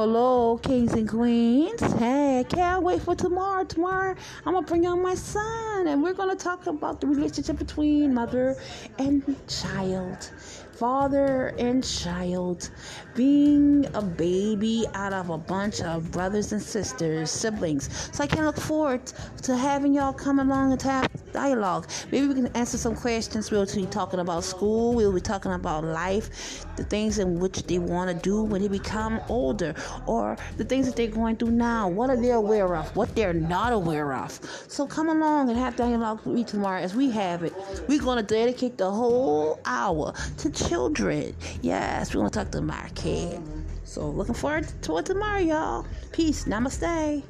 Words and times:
Hello, 0.00 0.56
kings 0.56 0.94
and 0.94 1.06
queens. 1.06 1.82
Hey, 1.98 2.42
can't 2.48 2.82
wait 2.82 3.02
for 3.02 3.14
tomorrow. 3.14 3.64
Tomorrow, 3.64 4.14
I'm 4.46 4.54
gonna 4.54 4.66
bring 4.66 4.86
on 4.86 5.02
my 5.02 5.14
son, 5.14 5.88
and 5.88 6.02
we're 6.02 6.14
gonna 6.14 6.36
talk 6.36 6.66
about 6.66 7.02
the 7.02 7.06
relationship 7.06 7.58
between 7.58 8.14
mother 8.14 8.56
and 8.98 9.36
child 9.46 10.30
father 10.80 11.48
and 11.58 11.84
child, 11.84 12.70
being 13.14 13.86
a 13.92 14.00
baby 14.00 14.86
out 14.94 15.12
of 15.12 15.28
a 15.28 15.36
bunch 15.36 15.82
of 15.82 16.10
brothers 16.10 16.52
and 16.52 16.62
sisters, 16.62 17.30
siblings. 17.30 17.90
So 18.16 18.24
I 18.24 18.26
can 18.26 18.46
look 18.46 18.56
forward 18.56 19.04
to 19.42 19.54
having 19.54 19.92
y'all 19.92 20.14
come 20.14 20.38
along 20.38 20.72
and 20.72 20.80
have 20.80 21.06
dialogue. 21.32 21.86
Maybe 22.10 22.28
we 22.28 22.34
can 22.34 22.46
answer 22.56 22.78
some 22.78 22.96
questions. 22.96 23.50
We'll 23.50 23.66
be 23.66 23.84
talking 23.84 24.20
about 24.20 24.42
school. 24.42 24.94
We'll 24.94 25.12
be 25.12 25.20
talking 25.20 25.52
about 25.52 25.84
life, 25.84 26.64
the 26.76 26.84
things 26.84 27.18
in 27.18 27.38
which 27.38 27.62
they 27.64 27.78
want 27.78 28.10
to 28.10 28.16
do 28.16 28.42
when 28.42 28.62
they 28.62 28.68
become 28.68 29.20
older, 29.28 29.74
or 30.06 30.38
the 30.56 30.64
things 30.64 30.86
that 30.86 30.96
they're 30.96 31.08
going 31.08 31.36
through 31.36 31.50
now. 31.50 31.88
What 31.88 32.08
are 32.08 32.16
they 32.16 32.30
aware 32.30 32.74
of? 32.74 32.96
What 32.96 33.14
they're 33.14 33.34
not 33.34 33.74
aware 33.74 34.14
of. 34.14 34.40
So 34.68 34.86
come 34.86 35.10
along 35.10 35.50
and 35.50 35.58
have 35.58 35.76
dialogue 35.76 36.24
with 36.24 36.34
me 36.34 36.42
tomorrow 36.42 36.80
as 36.80 36.94
we 36.94 37.10
have 37.10 37.42
it. 37.42 37.52
We're 37.86 38.00
going 38.00 38.16
to 38.16 38.34
dedicate 38.34 38.78
the 38.78 38.90
whole 38.90 39.60
hour 39.66 40.14
to 40.38 40.50
children. 40.70 41.34
Yes, 41.62 42.14
we're 42.14 42.20
to 42.30 42.38
talk 42.38 42.52
to 42.52 42.60
my 42.60 42.88
kid. 42.94 43.42
So 43.82 44.08
looking 44.08 44.36
forward 44.36 44.68
to 44.82 44.98
it 44.98 45.06
tomorrow, 45.06 45.40
y'all. 45.40 45.84
Peace. 46.12 46.44
Namaste. 46.44 47.24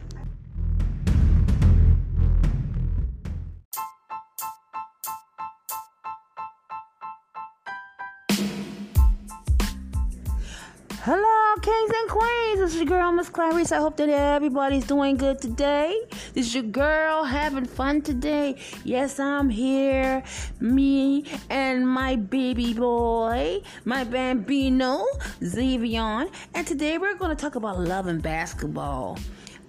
Hello, 11.03 11.40
kings 11.61 11.91
and 11.95 12.09
queens. 12.09 12.59
This 12.59 12.71
is 12.71 12.77
your 12.77 12.87
girl, 12.87 13.13
Miss 13.13 13.29
Clarice. 13.29 13.71
I 13.71 13.79
hope 13.79 13.99
that 13.99 14.09
everybody's 14.09 14.87
doing 14.87 15.17
good 15.17 15.41
today. 15.41 15.95
This 16.33 16.47
is 16.47 16.55
your 16.55 16.65
girl 16.65 17.25
having 17.25 17.67
fun 17.67 18.01
today. 18.01 18.57
Yes, 18.85 19.21
I'm 19.21 19.51
here. 19.51 20.23
Me 20.61 21.25
and 21.51 21.87
my 21.87 22.17
baby 22.17 22.73
boy, 22.73 23.61
my 23.85 24.05
bambino, 24.05 25.05
Xavion. 25.43 26.33
And 26.55 26.67
today 26.67 26.97
we're 26.97 27.17
going 27.17 27.37
to 27.37 27.41
talk 27.41 27.57
about 27.57 27.79
love 27.79 28.07
and 28.07 28.23
basketball. 28.23 29.19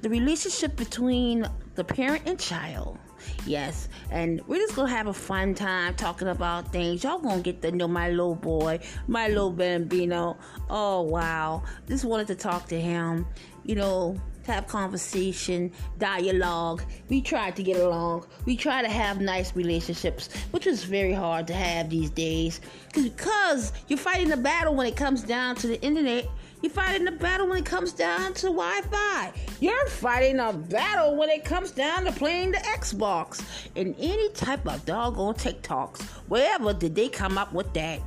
The 0.01 0.09
relationship 0.09 0.77
between 0.77 1.45
the 1.75 1.83
parent 1.83 2.23
and 2.25 2.39
child. 2.39 2.97
Yes, 3.45 3.89
and 4.11 4.41
we're 4.47 4.59
just 4.59 4.75
gonna 4.75 4.89
have 4.89 5.07
a 5.07 5.13
fun 5.13 5.55
time 5.55 5.95
talking 5.95 6.27
about 6.27 6.71
things. 6.71 7.03
Y'all 7.03 7.19
gonna 7.19 7.41
get 7.41 7.61
to 7.63 7.71
know 7.71 7.87
my 7.87 8.09
little 8.09 8.35
boy, 8.35 8.79
my 9.07 9.27
little 9.27 9.51
bambino. 9.51 10.37
Oh 10.69 11.01
wow, 11.01 11.63
just 11.87 12.05
wanted 12.05 12.27
to 12.27 12.35
talk 12.35 12.67
to 12.67 12.79
him. 12.79 13.25
You 13.63 13.75
know, 13.75 14.17
have 14.45 14.67
conversation, 14.67 15.71
dialogue. 15.97 16.83
We 17.09 17.21
tried 17.21 17.55
to 17.57 17.63
get 17.63 17.79
along. 17.79 18.25
We 18.45 18.55
try 18.57 18.81
to 18.81 18.89
have 18.89 19.21
nice 19.21 19.55
relationships, 19.55 20.29
which 20.51 20.67
is 20.67 20.83
very 20.83 21.13
hard 21.13 21.47
to 21.47 21.53
have 21.53 21.89
these 21.89 22.09
days 22.09 22.61
because 22.93 23.73
you're 23.87 23.99
fighting 23.99 24.31
a 24.31 24.37
battle 24.37 24.75
when 24.75 24.87
it 24.87 24.95
comes 24.95 25.23
down 25.23 25.55
to 25.57 25.67
the 25.67 25.81
internet 25.81 26.27
you're 26.61 26.71
fighting 26.71 27.07
a 27.07 27.11
battle 27.11 27.47
when 27.47 27.59
it 27.59 27.65
comes 27.65 27.91
down 27.93 28.33
to 28.35 28.47
Wi 28.47 28.81
Fi. 28.91 29.31
You're 29.59 29.87
fighting 29.87 30.39
a 30.39 30.53
battle 30.53 31.15
when 31.15 31.29
it 31.29 31.43
comes 31.43 31.71
down 31.71 32.05
to 32.05 32.11
playing 32.11 32.51
the 32.51 32.59
Xbox 32.59 33.43
and 33.75 33.95
any 33.99 34.29
type 34.33 34.65
of 34.67 34.85
doggone 34.85 35.35
TikToks. 35.35 36.01
Wherever 36.27 36.73
did 36.73 36.95
they 36.95 37.09
come 37.09 37.37
up 37.37 37.53
with 37.53 37.73
that? 37.73 37.99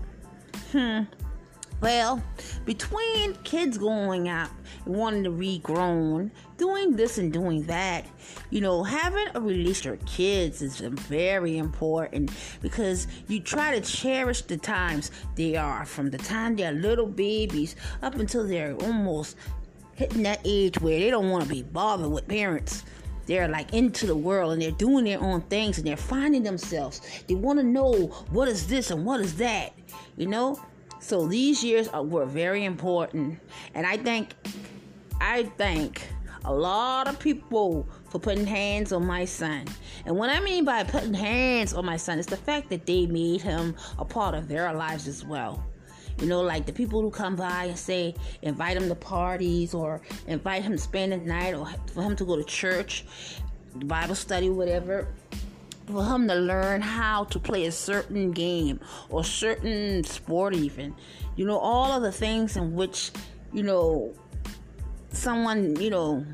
Hmm. 0.73 1.03
Well, 1.81 2.23
between 2.65 3.35
kids 3.45 3.77
going 3.77 4.29
out 4.29 4.49
wanting 4.87 5.25
to 5.25 5.31
regrown, 5.31 6.31
doing 6.57 6.97
this 6.97 7.19
and 7.19 7.33
doing 7.33 7.65
that, 7.65 8.07
you 8.51 8.61
know, 8.61 8.83
having 8.83 9.27
a 9.35 9.41
relationship 9.41 10.01
with 10.01 10.09
kids 10.09 10.63
is 10.63 10.81
very 10.81 11.59
important 11.59 12.31
because 12.63 13.07
you 13.29 13.41
try 13.41 13.79
to 13.79 13.81
cherish 13.81 14.43
the 14.43 14.57
times 14.57 15.11
they 15.35 15.57
are 15.57 15.85
from 15.85 16.11
the 16.11 16.19
time 16.19 16.57
they're 16.57 16.73
little 16.73 17.07
babies 17.07 17.77
up 18.03 18.15
until 18.15 18.47
they're 18.47 18.75
almost 18.77 19.37
hitting 19.95 20.23
that 20.23 20.41
age 20.45 20.81
where 20.81 20.99
they 20.99 21.11
don't 21.11 21.31
want 21.31 21.45
to 21.45 21.51
be 21.51 21.63
bothered 21.63 22.11
with 22.11 22.27
parents 22.27 22.85
they're 23.27 23.49
like 23.49 23.73
into 23.73 24.07
the 24.07 24.17
world 24.17 24.53
and 24.53 24.63
they're 24.63 24.71
doing 24.73 25.05
their 25.05 25.21
own 25.21 25.41
things 25.43 25.79
and 25.79 25.87
they're 25.87 25.97
finding 25.97 26.43
themselves. 26.43 27.01
They 27.27 27.35
want 27.35 27.59
to 27.59 27.63
know 27.63 28.09
what 28.31 28.49
is 28.49 28.67
this 28.67 28.91
and 28.91 29.05
what 29.05 29.21
is 29.21 29.37
that, 29.37 29.73
you 30.17 30.27
know? 30.27 30.61
So 31.05 31.27
these 31.27 31.63
years 31.63 31.89
are, 31.89 32.03
were 32.03 32.25
very 32.25 32.65
important, 32.65 33.39
and 33.75 33.87
I 33.87 33.99
think, 33.99 34.35
I 35.21 35.43
thank 35.59 36.01
a 36.47 36.53
lot 36.53 37.09
of 37.09 37.19
people 37.19 37.87
for 38.09 38.19
putting 38.19 38.47
hands 38.47 38.91
on 38.91 39.07
my 39.07 39.27
son. 39.27 39.67
And 40.07 40.17
what 40.17 40.31
I 40.31 40.41
mean 40.41 40.65
by 40.65 40.83
putting 40.83 41.13
hands 41.13 41.75
on 41.75 41.85
my 41.85 41.99
son 41.99 42.19
is 42.19 42.25
the 42.25 42.39
fact 42.39 42.71
that 42.71 42.87
they 42.87 43.05
made 43.05 43.43
him 43.43 43.77
a 43.99 44.05
part 44.07 44.35
of 44.35 44.49
their 44.49 44.73
lives 44.73 45.07
as 45.07 45.27
well. 45.27 45.63
You 46.21 46.27
know, 46.27 46.41
like 46.41 46.65
the 46.65 46.73
people 46.73 47.03
who 47.03 47.11
come 47.11 47.37
by 47.37 47.65
and 47.65 47.79
say, 47.79 48.15
invite 48.41 48.79
him 48.79 48.89
to 48.89 48.95
parties 48.95 49.75
or 49.75 50.01
invite 50.27 50.63
him 50.63 50.73
to 50.73 50.79
spend 50.79 51.13
the 51.13 51.19
night 51.19 51.53
or 51.53 51.67
for 51.93 52.03
him 52.03 52.17
to 52.17 52.25
go 52.25 52.35
to 52.35 52.45
church, 52.45 53.05
Bible 53.75 54.15
study, 54.15 54.49
whatever 54.49 55.09
for 55.87 56.05
him 56.05 56.29
to 56.29 56.35
learn 56.35 56.81
how 56.81 57.25
to 57.25 57.39
play 57.39 57.67
a 57.67 57.73
certain 57.73 58.33
game 58.33 58.81
or 59.09 59.25
certain 59.25 60.05
sport 60.05 60.55
even. 60.55 60.95
You 61.37 61.47
know 61.47 61.59
all 61.59 61.93
of 61.93 62.03
the 62.03 62.13
things 62.13 62.57
in 62.57 62.75
which 62.75 63.11
you 63.53 63.63
know 63.63 64.15
someone 65.11 65.77
you 65.81 65.91
know 65.91 66.25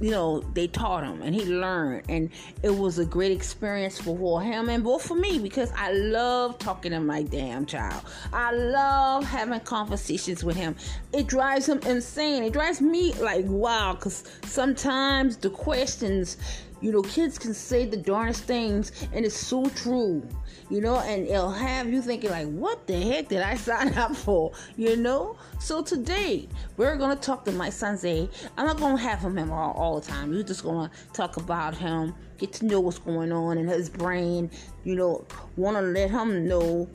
you 0.00 0.10
know 0.10 0.40
they 0.52 0.66
taught 0.66 1.02
him 1.04 1.22
and 1.22 1.34
he 1.34 1.44
learned. 1.46 2.04
And 2.08 2.30
it 2.62 2.70
was 2.70 2.98
a 2.98 3.04
great 3.04 3.32
experience 3.32 3.98
for 3.98 4.40
him 4.40 4.68
and 4.68 4.84
both 4.84 5.06
for 5.06 5.14
me 5.14 5.38
because 5.38 5.72
i 5.76 5.92
love 5.92 6.58
talking 6.58 6.92
to 6.92 7.00
my 7.00 7.22
damn 7.22 7.66
child. 7.66 8.02
I 8.32 8.52
love 8.52 9.24
having 9.24 9.60
conversations 9.60 10.44
with 10.44 10.56
him. 10.56 10.76
It 11.12 11.26
drives 11.26 11.68
him 11.68 11.80
insane. 11.86 12.42
It 12.42 12.52
drives 12.52 12.80
me 12.80 13.14
like 13.14 13.46
wow 13.46 13.94
because 13.94 14.24
sometimes 14.44 15.38
the 15.38 15.50
questions 15.50 16.36
you 16.80 16.92
know, 16.92 17.02
kids 17.02 17.38
can 17.38 17.54
say 17.54 17.86
the 17.86 17.96
darnest 17.96 18.44
things, 18.44 18.92
and 19.12 19.24
it's 19.24 19.36
so 19.36 19.66
true. 19.70 20.26
You 20.68 20.80
know, 20.80 20.96
and 20.96 21.26
it'll 21.26 21.50
have 21.50 21.88
you 21.88 22.02
thinking 22.02 22.30
like, 22.30 22.48
"What 22.48 22.86
the 22.86 23.00
heck 23.00 23.28
did 23.28 23.40
I 23.40 23.54
sign 23.68 23.94
up 23.94 24.14
for?" 24.14 24.52
You 24.76 24.96
know. 24.96 25.36
So 25.58 25.82
today 25.82 26.48
we're 26.76 26.96
gonna 26.96 27.16
talk 27.16 27.44
to 27.46 27.52
my 27.52 27.70
son 27.70 27.96
Zay. 27.96 28.28
I'm 28.56 28.66
not 28.66 28.78
gonna 28.78 28.98
have 28.98 29.20
him 29.20 29.50
all, 29.50 29.72
all 29.72 30.00
the 30.00 30.06
time. 30.06 30.30
We're 30.30 30.42
just 30.42 30.64
gonna 30.64 30.90
talk 31.12 31.36
about 31.36 31.76
him, 31.76 32.14
get 32.38 32.52
to 32.54 32.66
know 32.66 32.80
what's 32.80 32.98
going 32.98 33.32
on 33.32 33.58
in 33.58 33.68
his 33.68 33.88
brain. 33.88 34.50
You 34.84 34.96
know, 34.96 35.26
want 35.56 35.76
to 35.76 35.82
let 35.82 36.10
him 36.10 36.46
know 36.46 36.88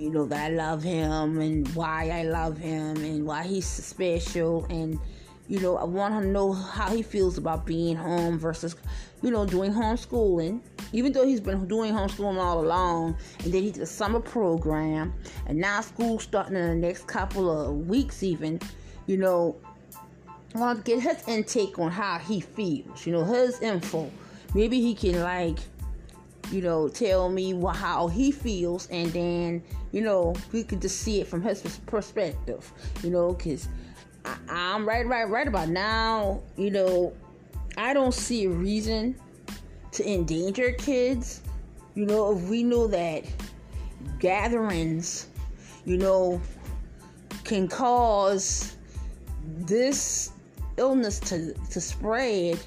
you 0.00 0.08
know 0.08 0.24
that 0.24 0.50
I 0.50 0.54
love 0.54 0.82
him 0.82 1.40
and 1.40 1.68
why 1.74 2.08
I 2.08 2.22
love 2.22 2.56
him 2.56 2.96
and 3.04 3.26
why 3.26 3.42
he's 3.42 3.66
special 3.66 4.64
and 4.70 4.98
you 5.50 5.58
know, 5.58 5.76
I 5.76 5.84
want 5.84 6.22
to 6.22 6.28
know 6.28 6.52
how 6.52 6.94
he 6.94 7.02
feels 7.02 7.36
about 7.36 7.66
being 7.66 7.96
home 7.96 8.38
versus, 8.38 8.76
you 9.20 9.32
know, 9.32 9.44
doing 9.44 9.72
homeschooling. 9.72 10.60
Even 10.92 11.12
though 11.12 11.26
he's 11.26 11.40
been 11.40 11.66
doing 11.66 11.92
homeschooling 11.92 12.38
all 12.38 12.60
along, 12.60 13.16
and 13.42 13.52
then 13.52 13.64
he 13.64 13.72
did 13.72 13.82
a 13.82 13.86
summer 13.86 14.20
program, 14.20 15.12
and 15.46 15.58
now 15.58 15.80
school's 15.80 16.22
starting 16.22 16.54
in 16.54 16.68
the 16.68 16.86
next 16.86 17.08
couple 17.08 17.50
of 17.50 17.88
weeks, 17.88 18.22
even, 18.22 18.60
you 19.06 19.16
know, 19.16 19.56
I 20.54 20.58
want 20.60 20.84
to 20.84 20.84
get 20.84 21.02
his 21.02 21.26
intake 21.26 21.80
on 21.80 21.90
how 21.90 22.18
he 22.18 22.40
feels. 22.40 23.04
You 23.04 23.12
know, 23.12 23.24
his 23.24 23.60
info. 23.60 24.08
Maybe 24.54 24.80
he 24.80 24.94
can 24.94 25.20
like, 25.20 25.58
you 26.52 26.62
know, 26.62 26.88
tell 26.88 27.28
me 27.28 27.60
how 27.74 28.06
he 28.06 28.30
feels, 28.30 28.86
and 28.88 29.12
then 29.12 29.62
you 29.90 30.00
know 30.00 30.34
we 30.52 30.62
could 30.62 30.80
just 30.80 31.00
see 31.00 31.20
it 31.20 31.26
from 31.26 31.42
his 31.42 31.80
perspective. 31.86 32.72
You 33.02 33.10
know, 33.10 33.32
because 33.32 33.68
I'm 34.48 34.86
right, 34.86 35.06
right, 35.06 35.28
right 35.28 35.46
about 35.46 35.68
now. 35.68 36.40
You 36.56 36.70
know, 36.70 37.12
I 37.76 37.92
don't 37.92 38.14
see 38.14 38.44
a 38.44 38.50
reason 38.50 39.16
to 39.92 40.08
endanger 40.08 40.72
kids. 40.72 41.42
You 41.94 42.06
know, 42.06 42.36
if 42.36 42.48
we 42.48 42.62
know 42.62 42.86
that 42.88 43.24
gatherings, 44.18 45.28
you 45.84 45.96
know, 45.96 46.40
can 47.44 47.68
cause 47.68 48.76
this 49.58 50.32
illness 50.76 51.18
to, 51.20 51.54
to 51.70 51.80
spread 51.80 52.58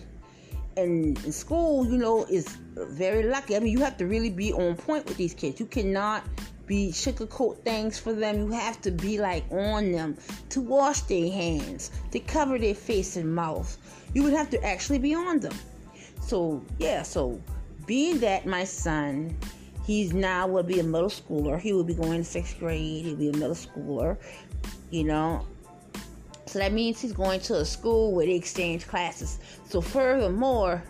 and 0.76 1.18
school, 1.34 1.86
you 1.86 1.98
know, 1.98 2.26
is 2.26 2.48
very 2.76 3.24
lucky. 3.24 3.56
I 3.56 3.60
mean, 3.60 3.72
you 3.72 3.80
have 3.80 3.98
to 3.98 4.08
really 4.08 4.30
be 4.30 4.52
on 4.52 4.76
point 4.76 5.06
with 5.06 5.18
these 5.18 5.34
kids. 5.34 5.60
You 5.60 5.66
cannot 5.66 6.24
be 6.66 6.92
sugarcoat 6.92 7.58
things 7.64 8.00
for 8.00 8.14
them. 8.14 8.38
You 8.38 8.52
have 8.52 8.82
to 8.82 8.92
be 8.92 9.20
like 9.20 9.44
on 9.52 9.92
them 9.92 10.18
to 10.50 10.62
wash 10.62 11.02
their 11.02 11.32
hands, 11.32 11.92
to 12.12 12.20
cover 12.20 12.58
their 12.58 12.76
face 12.76 13.16
and 13.18 13.34
mouth. 13.34 13.78
You 14.14 14.24
would 14.24 14.34
have 14.34 14.50
to 14.52 14.64
actually 14.64 15.00
be 15.00 15.14
on 15.14 15.40
them. 15.40 15.54
So 16.22 16.64
yeah, 16.80 17.04
so 17.04 17.42
being 17.86 18.20
that 18.20 18.46
my 18.46 18.64
son, 18.64 19.38
he's 19.86 20.14
now 20.14 20.48
will 20.48 20.64
be 20.64 20.80
a 20.80 20.84
middle 20.84 21.10
schooler. 21.10 21.60
He 21.60 21.74
will 21.74 21.84
be 21.84 21.94
going 21.94 22.20
to 22.20 22.24
sixth 22.24 22.60
grade. 22.60 23.06
He'll 23.06 23.16
be 23.16 23.30
a 23.30 23.34
middle 23.34 23.56
schooler. 23.56 24.18
You 24.90 25.04
know, 25.04 25.46
so 26.46 26.60
that 26.60 26.72
means 26.72 27.02
he's 27.02 27.14
going 27.14 27.40
to 27.42 27.56
a 27.56 27.66
school 27.66 28.14
where 28.14 28.26
they 28.26 28.36
exchange 28.36 28.88
classes. 28.88 29.40
So 29.68 29.82
furthermore, 29.82 30.84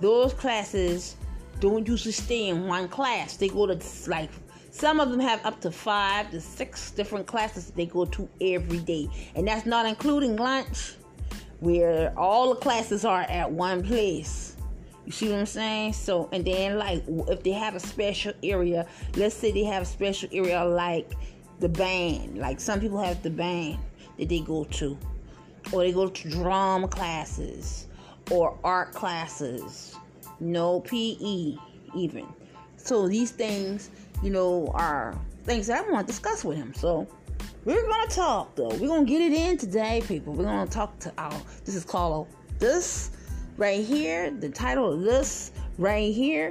those 0.00 0.32
classes 0.32 1.16
don't 1.60 1.86
usually 1.86 2.12
stay 2.12 2.48
in 2.48 2.66
one 2.66 2.88
class. 2.88 3.36
They 3.36 3.48
go 3.48 3.66
to 3.66 3.78
like 4.08 4.30
some 4.74 4.98
of 4.98 5.08
them 5.08 5.20
have 5.20 5.46
up 5.46 5.60
to 5.60 5.70
five 5.70 6.32
to 6.32 6.40
six 6.40 6.90
different 6.90 7.28
classes 7.28 7.70
they 7.76 7.86
go 7.86 8.04
to 8.06 8.28
every 8.40 8.78
day. 8.78 9.08
And 9.36 9.46
that's 9.46 9.66
not 9.66 9.86
including 9.86 10.34
lunch, 10.34 10.96
where 11.60 12.12
all 12.18 12.52
the 12.52 12.60
classes 12.60 13.04
are 13.04 13.20
at 13.20 13.48
one 13.48 13.84
place. 13.84 14.56
You 15.06 15.12
see 15.12 15.30
what 15.30 15.38
I'm 15.38 15.46
saying? 15.46 15.92
So, 15.92 16.28
and 16.32 16.44
then, 16.44 16.76
like, 16.76 17.04
if 17.06 17.44
they 17.44 17.52
have 17.52 17.76
a 17.76 17.80
special 17.80 18.32
area, 18.42 18.84
let's 19.14 19.36
say 19.36 19.52
they 19.52 19.62
have 19.62 19.82
a 19.82 19.86
special 19.86 20.28
area 20.32 20.64
like 20.64 21.12
the 21.60 21.68
band, 21.68 22.38
like 22.38 22.58
some 22.58 22.80
people 22.80 22.98
have 22.98 23.22
the 23.22 23.30
band 23.30 23.78
that 24.18 24.28
they 24.28 24.40
go 24.40 24.64
to, 24.64 24.98
or 25.70 25.84
they 25.84 25.92
go 25.92 26.08
to 26.08 26.30
drama 26.30 26.88
classes 26.88 27.86
or 28.32 28.58
art 28.64 28.92
classes, 28.92 29.94
no 30.40 30.80
PE 30.80 31.54
even. 31.94 32.26
So, 32.76 33.06
these 33.06 33.30
things 33.30 33.90
you 34.24 34.30
know, 34.30 34.68
are 34.74 35.16
things 35.44 35.66
that 35.66 35.84
I 35.84 35.90
want 35.90 36.06
to 36.06 36.12
discuss 36.12 36.44
with 36.44 36.56
him. 36.56 36.72
So 36.74 37.06
we're 37.64 37.86
gonna 37.86 38.10
talk 38.10 38.56
though. 38.56 38.68
We're 38.68 38.88
gonna 38.88 39.04
get 39.04 39.20
it 39.20 39.32
in 39.32 39.58
today, 39.58 40.02
people. 40.08 40.32
We're 40.32 40.44
gonna 40.44 40.68
talk 40.68 40.98
to 41.00 41.12
our 41.18 41.38
this 41.64 41.74
is 41.76 41.84
called 41.84 42.28
this 42.58 43.10
right 43.58 43.84
here. 43.84 44.30
The 44.30 44.48
title 44.48 44.92
of 44.92 45.02
this 45.02 45.52
right 45.78 46.12
here 46.12 46.50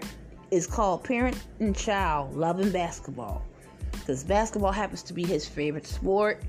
is 0.51 0.67
called 0.67 1.03
Parent 1.03 1.35
and 1.59 1.75
Child 1.75 2.35
Loving 2.35 2.69
Basketball. 2.69 3.43
Because 3.91 4.23
basketball 4.23 4.71
happens 4.71 5.01
to 5.03 5.13
be 5.13 5.25
his 5.25 5.47
favorite 5.47 5.87
sport. 5.87 6.43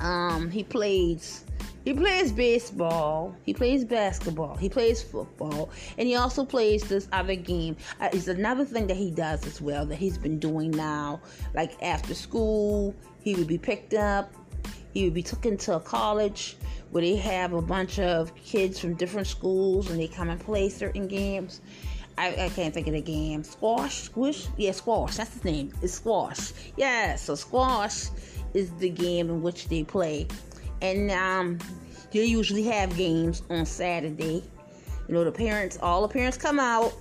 Um, 0.00 0.50
he 0.50 0.64
plays 0.64 1.44
he 1.88 1.94
plays 1.94 2.32
baseball, 2.32 3.34
he 3.46 3.54
plays 3.54 3.82
basketball, 3.82 4.54
he 4.56 4.68
plays 4.68 5.02
football, 5.02 5.70
and 5.96 6.06
he 6.06 6.16
also 6.16 6.44
plays 6.44 6.82
this 6.82 7.08
other 7.12 7.34
game. 7.34 7.78
Uh, 7.98 8.10
it's 8.12 8.28
another 8.28 8.66
thing 8.66 8.86
that 8.88 8.96
he 8.98 9.10
does 9.10 9.46
as 9.46 9.62
well 9.62 9.86
that 9.86 9.96
he's 9.96 10.18
been 10.18 10.38
doing 10.38 10.70
now. 10.70 11.18
Like 11.54 11.82
after 11.82 12.12
school, 12.12 12.94
he 13.22 13.34
would 13.36 13.46
be 13.46 13.56
picked 13.56 13.94
up, 13.94 14.30
he 14.92 15.04
would 15.04 15.14
be 15.14 15.22
taken 15.22 15.56
to 15.56 15.76
a 15.76 15.80
college 15.80 16.58
where 16.90 17.02
they 17.02 17.16
have 17.16 17.54
a 17.54 17.62
bunch 17.62 17.98
of 17.98 18.34
kids 18.34 18.78
from 18.78 18.92
different 18.92 19.26
schools 19.26 19.88
and 19.88 19.98
they 19.98 20.08
come 20.08 20.28
and 20.28 20.38
play 20.38 20.68
certain 20.68 21.08
games. 21.08 21.62
I, 22.18 22.28
I, 22.28 22.48
can't 22.50 22.74
think 22.74 22.86
of 22.88 22.92
the 22.92 23.00
game. 23.00 23.42
Squash? 23.44 24.02
Squish? 24.02 24.48
Yeah, 24.58 24.72
squash. 24.72 25.16
That's 25.16 25.32
his 25.32 25.44
name. 25.44 25.72
It's 25.80 25.94
squash. 25.94 26.52
Yeah, 26.76 27.16
so 27.16 27.34
squash 27.34 28.08
is 28.52 28.72
the 28.72 28.90
game 28.90 29.30
in 29.30 29.40
which 29.40 29.68
they 29.68 29.84
play 29.84 30.26
and 30.82 31.10
um, 31.10 31.58
they 32.10 32.24
usually 32.24 32.64
have 32.64 32.96
games 32.96 33.42
on 33.50 33.66
Saturday. 33.66 34.42
You 35.06 35.14
know, 35.14 35.24
the 35.24 35.32
parents, 35.32 35.78
all 35.80 36.02
the 36.02 36.08
parents 36.08 36.36
come 36.36 36.58
out. 36.58 36.94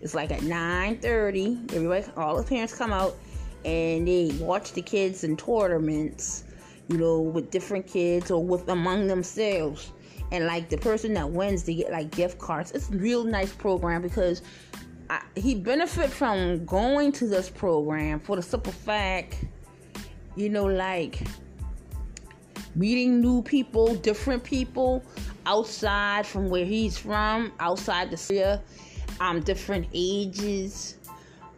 It's 0.00 0.14
like 0.14 0.30
at 0.30 0.40
9:30. 0.40 1.72
Everybody, 1.74 2.06
all 2.16 2.36
the 2.36 2.42
parents 2.42 2.76
come 2.76 2.92
out, 2.92 3.16
and 3.64 4.06
they 4.06 4.30
watch 4.40 4.72
the 4.72 4.82
kids 4.82 5.24
in 5.24 5.36
tournaments. 5.36 6.44
You 6.88 6.98
know, 6.98 7.20
with 7.20 7.50
different 7.50 7.86
kids 7.86 8.30
or 8.30 8.44
with 8.44 8.68
among 8.68 9.06
themselves. 9.06 9.90
And 10.30 10.46
like 10.46 10.68
the 10.68 10.76
person 10.76 11.14
that 11.14 11.30
wins, 11.30 11.62
they 11.64 11.74
get 11.74 11.90
like 11.90 12.10
gift 12.10 12.38
cards. 12.38 12.72
It's 12.72 12.90
a 12.90 12.96
real 12.96 13.24
nice 13.24 13.52
program 13.52 14.02
because 14.02 14.42
I, 15.08 15.22
he 15.36 15.54
benefit 15.54 16.10
from 16.10 16.64
going 16.64 17.12
to 17.12 17.26
this 17.26 17.48
program 17.48 18.20
for 18.20 18.36
the 18.36 18.42
simple 18.42 18.72
fact, 18.72 19.36
you 20.36 20.48
know, 20.48 20.64
like 20.64 21.22
meeting 22.74 23.20
new 23.20 23.42
people, 23.42 23.94
different 23.96 24.42
people 24.42 25.02
outside 25.46 26.26
from 26.26 26.48
where 26.48 26.64
he's 26.64 26.96
from, 26.96 27.52
outside 27.60 28.10
the 28.10 28.16
city, 28.16 28.60
um, 29.20 29.40
different 29.40 29.86
ages, 29.92 30.98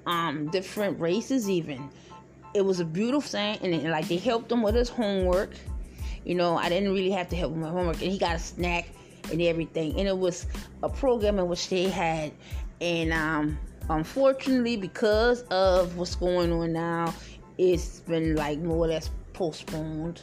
um, 0.06 0.48
different 0.50 0.98
races, 1.00 1.48
even. 1.48 1.88
It 2.54 2.64
was 2.64 2.80
a 2.80 2.84
beautiful 2.84 3.20
thing, 3.30 3.58
and, 3.62 3.74
and 3.74 3.90
like 3.90 4.08
they 4.08 4.16
helped 4.16 4.50
him 4.50 4.62
with 4.62 4.74
his 4.74 4.88
homework. 4.88 5.52
You 6.24 6.34
know, 6.34 6.56
I 6.56 6.68
didn't 6.68 6.92
really 6.92 7.10
have 7.10 7.28
to 7.28 7.36
help 7.36 7.52
him 7.52 7.60
with 7.60 7.70
homework, 7.70 8.02
and 8.02 8.10
he 8.10 8.18
got 8.18 8.36
a 8.36 8.38
snack 8.38 8.88
and 9.30 9.40
everything. 9.42 9.98
And 9.98 10.08
it 10.08 10.16
was 10.16 10.46
a 10.82 10.88
program 10.88 11.38
in 11.38 11.48
which 11.48 11.68
they 11.68 11.84
had, 11.84 12.32
and 12.80 13.12
um, 13.12 13.58
unfortunately, 13.88 14.76
because 14.76 15.42
of 15.44 15.96
what's 15.96 16.14
going 16.14 16.52
on 16.52 16.72
now, 16.72 17.14
it's 17.58 18.00
been 18.00 18.36
like 18.36 18.58
more 18.58 18.84
or 18.84 18.88
less 18.88 19.10
postponed 19.32 20.22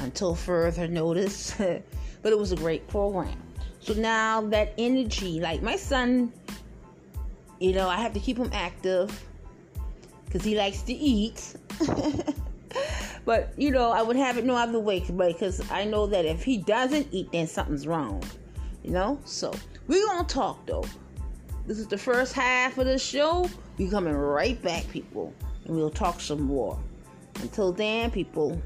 until 0.00 0.34
further 0.34 0.88
notice. 0.88 1.54
but 1.58 2.32
it 2.32 2.38
was 2.38 2.52
a 2.52 2.56
great 2.56 2.86
program. 2.88 3.36
So 3.80 3.92
now 3.92 4.40
that 4.48 4.72
energy, 4.78 5.40
like 5.40 5.62
my 5.62 5.76
son, 5.76 6.32
you 7.60 7.72
know, 7.72 7.88
I 7.88 7.96
have 7.96 8.14
to 8.14 8.20
keep 8.20 8.38
him 8.38 8.50
active 8.52 9.24
because 10.24 10.42
he 10.42 10.56
likes 10.56 10.82
to 10.82 10.92
eat. 10.92 11.54
but 13.24 13.52
you 13.56 13.70
know, 13.70 13.90
I 13.90 14.02
would 14.02 14.16
have 14.16 14.38
it 14.38 14.44
no 14.44 14.56
other 14.56 14.80
way 14.80 15.00
because 15.00 15.70
I 15.70 15.84
know 15.84 16.06
that 16.06 16.24
if 16.24 16.42
he 16.42 16.58
doesn't 16.58 17.08
eat, 17.10 17.30
then 17.32 17.46
something's 17.46 17.86
wrong. 17.86 18.22
You 18.82 18.90
know, 18.90 19.20
so 19.24 19.52
we're 19.86 20.06
gonna 20.06 20.26
talk 20.26 20.64
though. 20.66 20.84
This 21.66 21.78
is 21.78 21.86
the 21.86 21.98
first 21.98 22.32
half 22.32 22.76
of 22.78 22.86
the 22.86 22.98
show. 22.98 23.48
We 23.78 23.88
coming 23.88 24.14
right 24.14 24.60
back, 24.62 24.88
people, 24.88 25.32
and 25.66 25.76
we'll 25.76 25.90
talk 25.90 26.20
some 26.20 26.42
more. 26.42 26.78
Until 27.40 27.72
then, 27.72 28.10
people, 28.10 28.60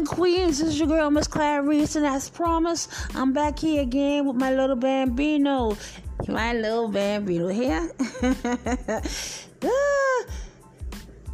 and 0.00 0.08
queens. 0.08 0.58
This 0.58 0.68
is 0.68 0.78
your 0.78 0.88
girl, 0.88 1.10
Miss 1.10 1.26
Clarice, 1.26 1.94
and 1.94 2.06
as 2.06 2.30
promised, 2.30 2.90
I'm 3.14 3.34
back 3.34 3.58
here 3.58 3.82
again 3.82 4.24
with 4.24 4.36
my 4.36 4.50
little 4.50 4.76
bambino. 4.76 5.76
My 6.26 6.54
little 6.54 6.88
bambino 6.88 7.48
here. 7.48 7.92
ah, 9.62 10.24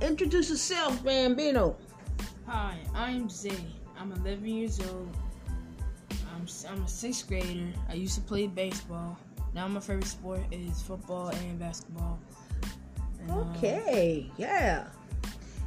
introduce 0.00 0.50
yourself, 0.50 1.02
bambino. 1.04 1.76
Hi, 2.46 2.76
I'm 2.92 3.28
Zay. 3.28 3.64
I'm 4.00 4.11
11 4.11 4.44
years 4.44 4.80
old. 4.80 5.16
I'm, 6.11 6.46
I'm 6.68 6.82
a 6.82 6.88
sixth 6.88 7.28
grader. 7.28 7.68
I 7.88 7.94
used 7.94 8.16
to 8.16 8.20
play 8.20 8.49
baseball. 8.49 9.16
Now 9.54 9.68
my 9.68 9.78
favorite 9.78 10.08
sport 10.08 10.40
is 10.50 10.82
football 10.82 11.28
and 11.28 11.58
basketball. 11.61 12.18
And, 13.20 13.30
uh, 13.30 13.44
Okay, 13.50 14.28
yeah. 14.37 14.88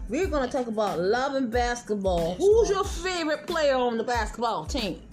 We're 0.10 0.26
gonna 0.26 0.52
talk 0.52 0.66
about 0.66 1.00
love 1.00 1.36
and 1.36 1.52
basketball. 1.52 2.34
Who's 2.34 2.68
your 2.72 2.84
favorite 2.84 3.46
player 3.46 3.76
on 3.76 3.96
the 3.96 4.04
basketball 4.04 4.66
team? 4.66 5.04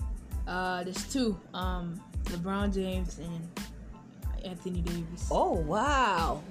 Uh, 0.49 0.85
there's 0.85 1.05
two. 1.13 1.39
Um, 1.53 2.01
LeBron 2.25 2.73
James 2.73 3.19
and 3.19 3.61
Anthony 4.43 4.81
Davis. 4.81 5.29
Oh 5.31 5.53
wow, 5.53 6.43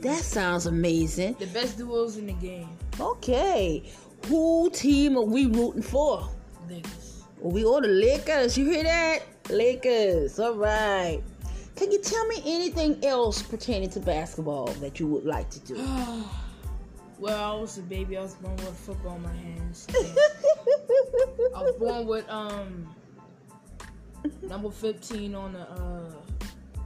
that 0.00 0.22
sounds 0.22 0.66
amazing. 0.66 1.36
The 1.38 1.46
best 1.46 1.78
duos 1.78 2.18
in 2.18 2.26
the 2.26 2.34
game. 2.34 2.68
Okay, 3.00 3.90
who 4.26 4.68
team 4.68 5.16
are 5.16 5.24
we 5.24 5.46
rooting 5.46 5.82
for? 5.82 6.28
Lakers. 6.68 7.22
Well, 7.38 7.52
we 7.52 7.64
all 7.64 7.80
the 7.80 7.88
Lakers. 7.88 8.58
You 8.58 8.68
hear 8.68 8.84
that? 8.84 9.20
Lakers. 9.48 10.38
All 10.38 10.54
right. 10.54 11.22
Can 11.76 11.90
you 11.90 12.02
tell 12.02 12.26
me 12.26 12.42
anything 12.44 13.02
else 13.02 13.40
pertaining 13.40 13.88
to 13.90 14.00
basketball 14.00 14.66
that 14.66 15.00
you 15.00 15.06
would 15.06 15.24
like 15.24 15.48
to 15.48 15.60
do? 15.60 15.76
well, 17.20 17.56
I 17.56 17.60
was 17.60 17.76
a 17.76 17.82
baby. 17.82 18.16
I 18.16 18.22
was 18.22 18.34
born 18.34 18.56
with 18.56 18.76
football 18.78 19.16
in 19.16 19.22
my 19.22 19.32
hands. 19.32 19.86
I 21.54 21.62
was 21.62 21.74
born 21.78 22.06
with 22.06 22.28
um 22.30 22.88
number 24.42 24.70
15 24.70 25.34
on 25.34 25.52
the 25.52 25.60
uh 25.60 26.12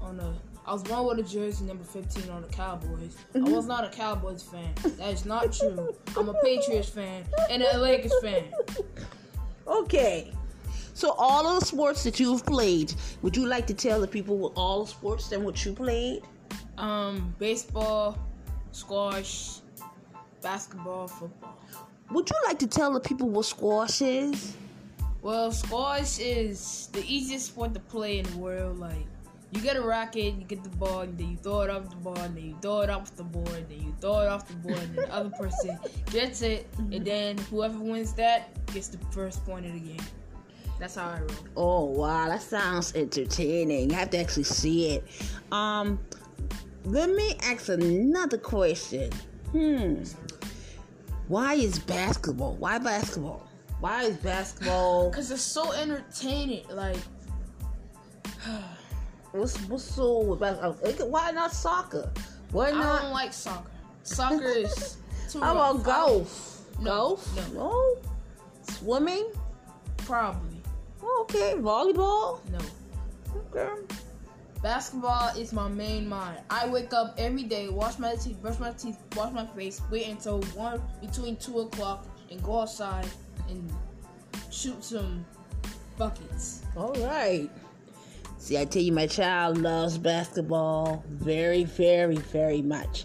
on 0.03 0.17
the. 0.17 0.35
I 0.67 0.73
was 0.73 0.83
born 0.83 1.07
with 1.07 1.26
a 1.26 1.29
jersey 1.29 1.64
number 1.67 1.85
15 1.85 2.31
on 2.31 2.43
the 2.43 2.49
Cowboys. 2.49 3.17
I 3.35 3.38
was 3.41 3.67
not 3.67 3.85
a 3.85 3.91
Cowboys 3.91 4.43
fan. 4.43 4.75
That 4.97 5.12
is 5.12 5.25
not 5.25 5.53
true. 5.53 5.95
I'm 6.17 6.29
a 6.29 6.35
Patriots 6.43 6.88
fan 6.88 7.25
and 7.50 7.62
a 7.62 7.79
Lakers 7.79 8.14
fan. 8.23 8.45
Okay. 9.67 10.33
So 10.95 11.12
all 11.19 11.47
of 11.47 11.61
the 11.61 11.67
sports 11.67 12.03
that 12.05 12.19
you've 12.19 12.47
played, 12.47 12.95
would 13.21 13.37
you 13.37 13.47
like 13.47 13.67
to 13.67 13.75
tell 13.75 14.00
the 14.00 14.09
people 14.09 14.38
what 14.38 14.53
all 14.57 14.85
the 14.85 14.91
sports 14.91 15.33
and 15.33 15.45
what 15.45 15.64
you 15.67 15.75
played? 15.75 16.23
Um, 16.79 17.35
baseball, 17.38 18.17
squash, 18.73 19.61
basketball, 20.45 21.09
football. 21.09 21.59
Would 22.13 22.29
you 22.31 22.37
like 22.45 22.59
to 22.61 22.67
tell 22.67 22.93
the 22.93 23.01
people 23.01 23.29
what 23.31 23.47
squash 23.47 24.03
is? 24.03 24.57
Well, 25.23 25.51
squash 25.51 26.19
is 26.19 26.91
the 26.93 27.03
easiest 27.07 27.47
sport 27.47 27.73
to 27.75 27.81
play 27.81 28.19
in 28.19 28.27
the 28.27 28.37
world. 28.37 28.79
Like, 28.79 29.07
you 29.53 29.63
get 29.63 29.77
a 29.77 29.83
racket, 29.83 30.35
you 30.35 30.45
get 30.45 30.63
the 30.63 30.69
ball, 30.69 31.01
and 31.01 31.17
then 31.17 31.31
you 31.31 31.37
throw 31.39 31.63
it 31.63 31.71
off 31.71 31.89
the 31.89 31.97
ball, 31.97 32.19
and 32.19 32.37
then 32.37 32.45
you 32.45 32.57
throw 32.61 32.83
it 32.83 32.91
off 32.91 33.17
the 33.17 33.25
board, 33.25 33.49
and 33.49 33.69
then 33.69 33.81
you 33.81 33.95
throw 34.01 34.21
it 34.21 34.29
off 34.29 34.47
the 34.47 34.55
board, 34.57 34.79
and 34.79 34.95
then 34.95 35.07
the 35.07 35.15
other 35.15 35.31
person 35.31 35.79
gets 36.11 36.43
it, 36.43 36.69
and 36.79 37.05
then 37.05 37.39
whoever 37.39 37.79
wins 37.79 38.13
that 38.13 38.51
gets 38.67 38.89
the 38.89 38.99
first 39.13 39.45
point 39.47 39.65
of 39.65 39.73
the 39.73 39.81
game. 39.81 40.07
That's 40.79 40.97
how 40.97 41.09
I 41.09 41.21
roll. 41.21 41.31
Oh 41.57 41.85
wow, 41.85 42.29
that 42.29 42.43
sounds 42.43 42.95
entertaining. 42.95 43.91
You 43.91 43.97
have 43.97 44.11
to 44.11 44.19
actually 44.19 44.45
see 44.45 44.97
it. 44.97 45.05
Um, 45.53 46.01
let 46.85 47.09
me 47.09 47.35
ask 47.43 47.69
another 47.71 48.37
question. 48.39 49.11
Hmm. 49.53 50.03
Why 51.28 51.54
is 51.54 51.78
basketball? 51.78 52.54
Why 52.57 52.78
basketball? 52.78 53.49
Why 53.81 54.04
is 54.04 54.16
basketball? 54.19 55.11
Cause 55.14 55.31
it's 55.31 55.43
so 55.43 55.73
entertaining. 55.73 56.66
Like, 56.71 56.97
What's 59.33 59.59
what's 59.69 59.85
so 59.85 60.21
with 60.21 60.40
basketball? 60.40 61.09
Why 61.11 61.31
not 61.33 61.52
soccer? 61.52 62.11
Why 62.52 62.71
not? 62.71 63.00
I 63.00 63.02
don't 63.02 63.12
like 63.12 63.33
soccer. 63.33 63.71
Soccer 64.04 64.45
is 64.45 64.99
too 65.31 65.40
How 65.40 65.54
rough. 65.57 65.81
about 65.81 65.85
golf? 65.85 66.61
No, 66.78 66.85
golf? 66.85 67.52
no. 67.54 67.61
No. 67.61 67.97
Swimming? 68.75 69.26
Probably 69.99 70.61
oh, 71.02 71.26
Okay. 71.28 71.54
Volleyball? 71.59 72.38
no. 72.52 72.59
Okay. 73.52 73.83
Basketball 74.64 75.28
is 75.37 75.52
my 75.52 75.68
main 75.68 76.09
mind. 76.09 76.40
I 76.49 76.66
wake 76.66 76.94
up 76.94 77.16
every 77.18 77.42
day, 77.42 77.68
wash 77.68 77.99
my 77.99 78.16
teeth, 78.16 78.40
brush 78.40 78.59
my 78.59 78.71
teeth, 78.71 78.97
wash 79.14 79.30
my 79.30 79.44
face, 79.49 79.83
wait 79.90 80.09
until 80.09 80.40
one 80.54 80.80
between 81.02 81.37
two 81.37 81.61
o'clock, 81.61 82.06
and 82.30 82.42
go 82.42 82.61
outside 82.62 83.06
and 83.50 83.71
shoot 84.50 84.83
some 84.83 85.26
buckets. 85.99 86.62
All 86.78 86.94
right. 86.94 87.50
See, 88.38 88.56
I 88.56 88.64
tell 88.64 88.80
you, 88.80 88.92
my 88.92 89.06
child 89.06 89.59
loves 89.59 89.99
basketball 89.99 91.04
very, 91.11 91.64
very, 91.64 92.16
very 92.16 92.62
much. 92.62 93.04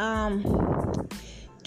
Um, 0.00 0.42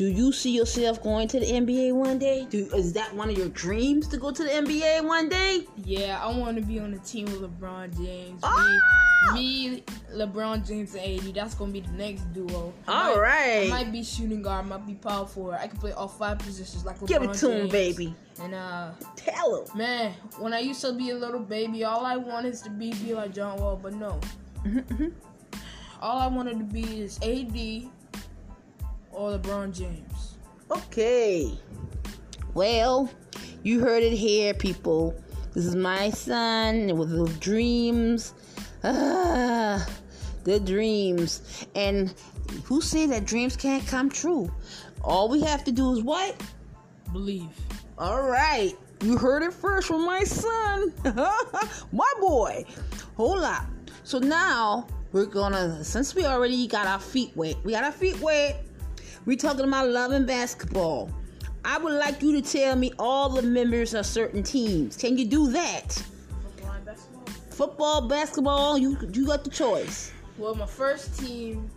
do 0.01 0.07
you 0.07 0.31
see 0.31 0.49
yourself 0.49 1.03
going 1.03 1.27
to 1.27 1.39
the 1.39 1.45
NBA 1.45 1.93
one 1.93 2.17
day? 2.17 2.47
Do, 2.49 2.65
is 2.73 2.91
that 2.93 3.13
one 3.13 3.29
of 3.29 3.37
your 3.37 3.49
dreams 3.49 4.07
to 4.07 4.17
go 4.17 4.31
to 4.31 4.43
the 4.43 4.49
NBA 4.49 5.05
one 5.05 5.29
day? 5.29 5.67
Yeah, 5.85 6.19
I 6.19 6.35
want 6.35 6.57
to 6.57 6.63
be 6.63 6.79
on 6.79 6.89
the 6.89 6.97
team 7.01 7.25
with 7.25 7.41
LeBron 7.41 7.95
James. 7.95 8.39
Ah! 8.41 8.79
Me, 9.35 9.69
me, 9.69 9.83
LeBron 10.15 10.65
James, 10.67 10.95
and 10.95 11.27
AD. 11.27 11.35
That's 11.35 11.53
gonna 11.53 11.71
be 11.71 11.81
the 11.81 11.91
next 11.91 12.23
duo. 12.33 12.73
I 12.87 13.09
All 13.09 13.13
might- 13.15 13.21
right. 13.21 13.65
I 13.67 13.69
might 13.69 13.91
be 13.91 14.01
shooting 14.03 14.41
guard, 14.41 14.65
I 14.65 14.69
might 14.69 14.87
be 14.87 14.95
power 14.95 15.27
forward. 15.27 15.59
I 15.61 15.67
can 15.67 15.77
play 15.77 15.91
all 15.91 16.07
five 16.07 16.39
positions 16.39 16.83
like 16.83 16.97
LeBron 16.99 17.07
Give 17.07 17.21
it 17.21 17.33
to 17.33 17.51
him, 17.61 17.67
baby. 17.69 18.15
And 18.41 18.55
uh, 18.55 18.89
Tell 19.15 19.61
him. 19.63 19.77
man, 19.77 20.13
when 20.39 20.51
I 20.51 20.59
used 20.61 20.81
to 20.81 20.93
be 20.93 21.11
a 21.11 21.15
little 21.15 21.41
baby, 21.41 21.83
all 21.83 22.03
I 22.07 22.17
wanted 22.17 22.55
is 22.55 22.61
to 22.63 22.71
be 22.71 22.91
be 22.95 23.13
like 23.13 23.35
John 23.35 23.59
Wall, 23.59 23.79
but 23.79 23.93
no. 23.93 24.19
All 26.01 26.17
I 26.17 26.25
wanted 26.25 26.57
to 26.57 26.63
be 26.63 27.01
is 27.01 27.19
AD 27.21 27.87
or 29.11 29.37
LeBron 29.37 29.73
James. 29.73 30.37
Okay. 30.69 31.57
Well, 32.53 33.09
you 33.63 33.79
heard 33.79 34.03
it 34.03 34.13
here, 34.13 34.53
people. 34.53 35.15
This 35.53 35.65
is 35.65 35.75
my 35.75 36.09
son 36.09 36.97
with 36.97 37.09
the 37.09 37.27
dreams. 37.39 38.33
Ah, 38.83 39.85
the 40.43 40.59
dreams. 40.59 41.65
And 41.75 42.13
who 42.63 42.81
say 42.81 43.05
that 43.07 43.25
dreams 43.25 43.55
can't 43.55 43.85
come 43.85 44.09
true? 44.09 44.51
All 45.03 45.29
we 45.29 45.41
have 45.41 45.63
to 45.65 45.71
do 45.71 45.93
is 45.93 46.03
what? 46.03 46.41
Believe. 47.11 47.49
All 47.97 48.23
right. 48.23 48.73
You 49.01 49.17
heard 49.17 49.43
it 49.43 49.53
first 49.53 49.87
from 49.87 50.05
my 50.05 50.23
son. 50.23 50.93
my 51.91 52.13
boy. 52.19 52.65
Hold 53.17 53.43
up. 53.43 53.65
So 54.03 54.19
now 54.19 54.87
we're 55.11 55.25
gonna, 55.25 55.83
since 55.83 56.15
we 56.15 56.25
already 56.25 56.67
got 56.67 56.87
our 56.87 56.99
feet 56.99 57.31
wet, 57.35 57.55
we 57.63 57.71
got 57.71 57.83
our 57.83 57.91
feet 57.91 58.19
wet. 58.21 58.63
We're 59.25 59.37
talking 59.37 59.65
about 59.65 59.89
love 59.89 60.11
and 60.11 60.25
basketball. 60.25 61.11
I 61.63 61.77
would 61.77 61.93
like 61.93 62.23
you 62.23 62.41
to 62.41 62.41
tell 62.41 62.75
me 62.75 62.91
all 62.97 63.29
the 63.29 63.43
members 63.43 63.93
of 63.93 64.05
certain 64.05 64.41
teams. 64.41 64.97
Can 64.97 65.15
you 65.17 65.25
do 65.25 65.51
that? 65.51 65.91
Football 66.41 66.71
and 66.71 66.85
basketball. 66.85 67.25
Football, 67.51 68.07
basketball, 68.07 68.77
you 68.79 68.97
you 69.13 69.27
got 69.27 69.43
the 69.43 69.51
choice. 69.51 70.11
Well, 70.39 70.55
my 70.55 70.65
first 70.65 71.19
team, 71.19 71.69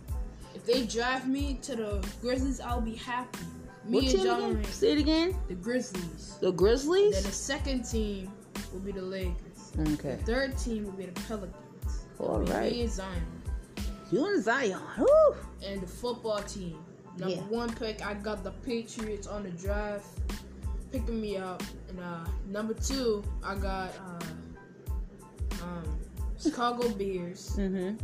if 0.55 0.65
they 0.65 0.87
draft 0.87 1.27
me 1.27 1.59
to 1.61 1.75
the 1.75 2.07
Grizzlies, 2.19 2.59
I'll 2.59 2.81
be 2.81 2.95
happy. 2.95 3.45
Me 3.87 4.05
what 4.05 4.13
and 4.15 4.23
John? 4.23 4.63
Say 4.63 4.93
it 4.93 4.97
again. 4.97 5.37
The 5.47 5.53
Grizzlies. 5.53 6.37
The 6.41 6.51
Grizzlies? 6.51 7.13
Then 7.13 7.23
the 7.23 7.31
second 7.31 7.83
team 7.83 8.31
will 8.73 8.79
be 8.79 8.91
the 8.91 9.03
Lakers. 9.03 9.71
Okay. 9.93 10.17
Third 10.25 10.57
team 10.57 10.85
will 10.85 10.93
be 10.93 11.05
the 11.05 11.21
Pelicans. 11.21 12.05
All 12.17 12.39
right. 12.41 12.71
Me 12.71 12.81
and 12.81 12.91
Zion. 12.91 13.21
You 14.11 14.25
and 14.25 14.43
Zion. 14.43 14.81
Woo. 14.97 15.35
And 15.63 15.81
the 15.81 15.87
football 15.87 16.41
team. 16.41 16.83
Number 17.17 17.35
Yeah. 17.35 17.41
one 17.43 17.73
pick, 17.73 18.05
I 18.05 18.13
got 18.15 18.43
the 18.43 18.51
Patriots 18.51 19.27
on 19.27 19.43
the 19.43 19.49
draft, 19.51 20.05
picking 20.91 21.19
me 21.21 21.37
up. 21.37 21.63
And 21.89 21.99
uh, 21.99 22.25
number 22.47 22.73
two, 22.73 23.23
I 23.43 23.55
got 23.55 23.91
uh, 23.97 25.63
um, 25.63 25.97
Chicago 26.39 26.89
Bears. 26.99 27.55
Mm-hmm. 27.57 27.95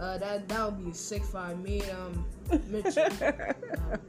Uh, 0.00 0.18
that 0.18 0.48
that 0.48 0.64
would 0.72 0.84
be 0.84 0.90
a 0.90 0.94
sick 0.94 1.22
five. 1.24 1.58
Me 1.60 1.80
and 1.82 2.24
um, 2.50 2.62
Mitchell. 2.70 3.04
Um, 3.04 4.00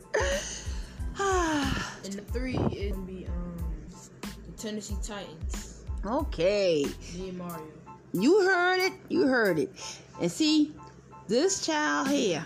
and 2.03 2.13
the 2.13 2.23
three 2.31 2.57
is 2.71 2.93
gonna 2.93 3.05
be 3.05 3.27
um, 3.27 3.55
the 4.45 4.51
Tennessee 4.57 4.97
Titans. 5.03 5.83
okay. 6.05 6.85
Me 7.15 7.29
and 7.29 7.37
Mario. 7.37 7.63
You 8.13 8.41
heard 8.43 8.79
it. 8.79 8.93
You 9.09 9.27
heard 9.27 9.59
it. 9.59 9.71
And 10.21 10.31
see, 10.31 10.73
this 11.27 11.65
child 11.65 12.07
here, 12.07 12.45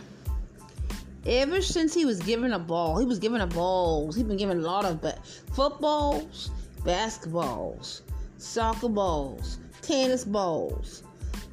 ever 1.28 1.62
since 1.62 1.94
he 1.94 2.06
was 2.06 2.20
given 2.20 2.54
a 2.54 2.60
ball, 2.60 2.98
he 2.98 3.06
was 3.06 3.20
given 3.20 3.42
a 3.42 3.48
balls. 3.48 4.16
He's 4.16 4.24
been 4.24 4.38
given 4.38 4.60
a 4.60 4.62
lot 4.62 4.86
of 4.86 5.02
ba- 5.02 5.20
footballs, 5.54 6.50
basketballs, 6.84 8.02
soccer 8.38 8.90
balls, 8.90 9.60
tennis 9.82 10.24
balls, 10.24 11.04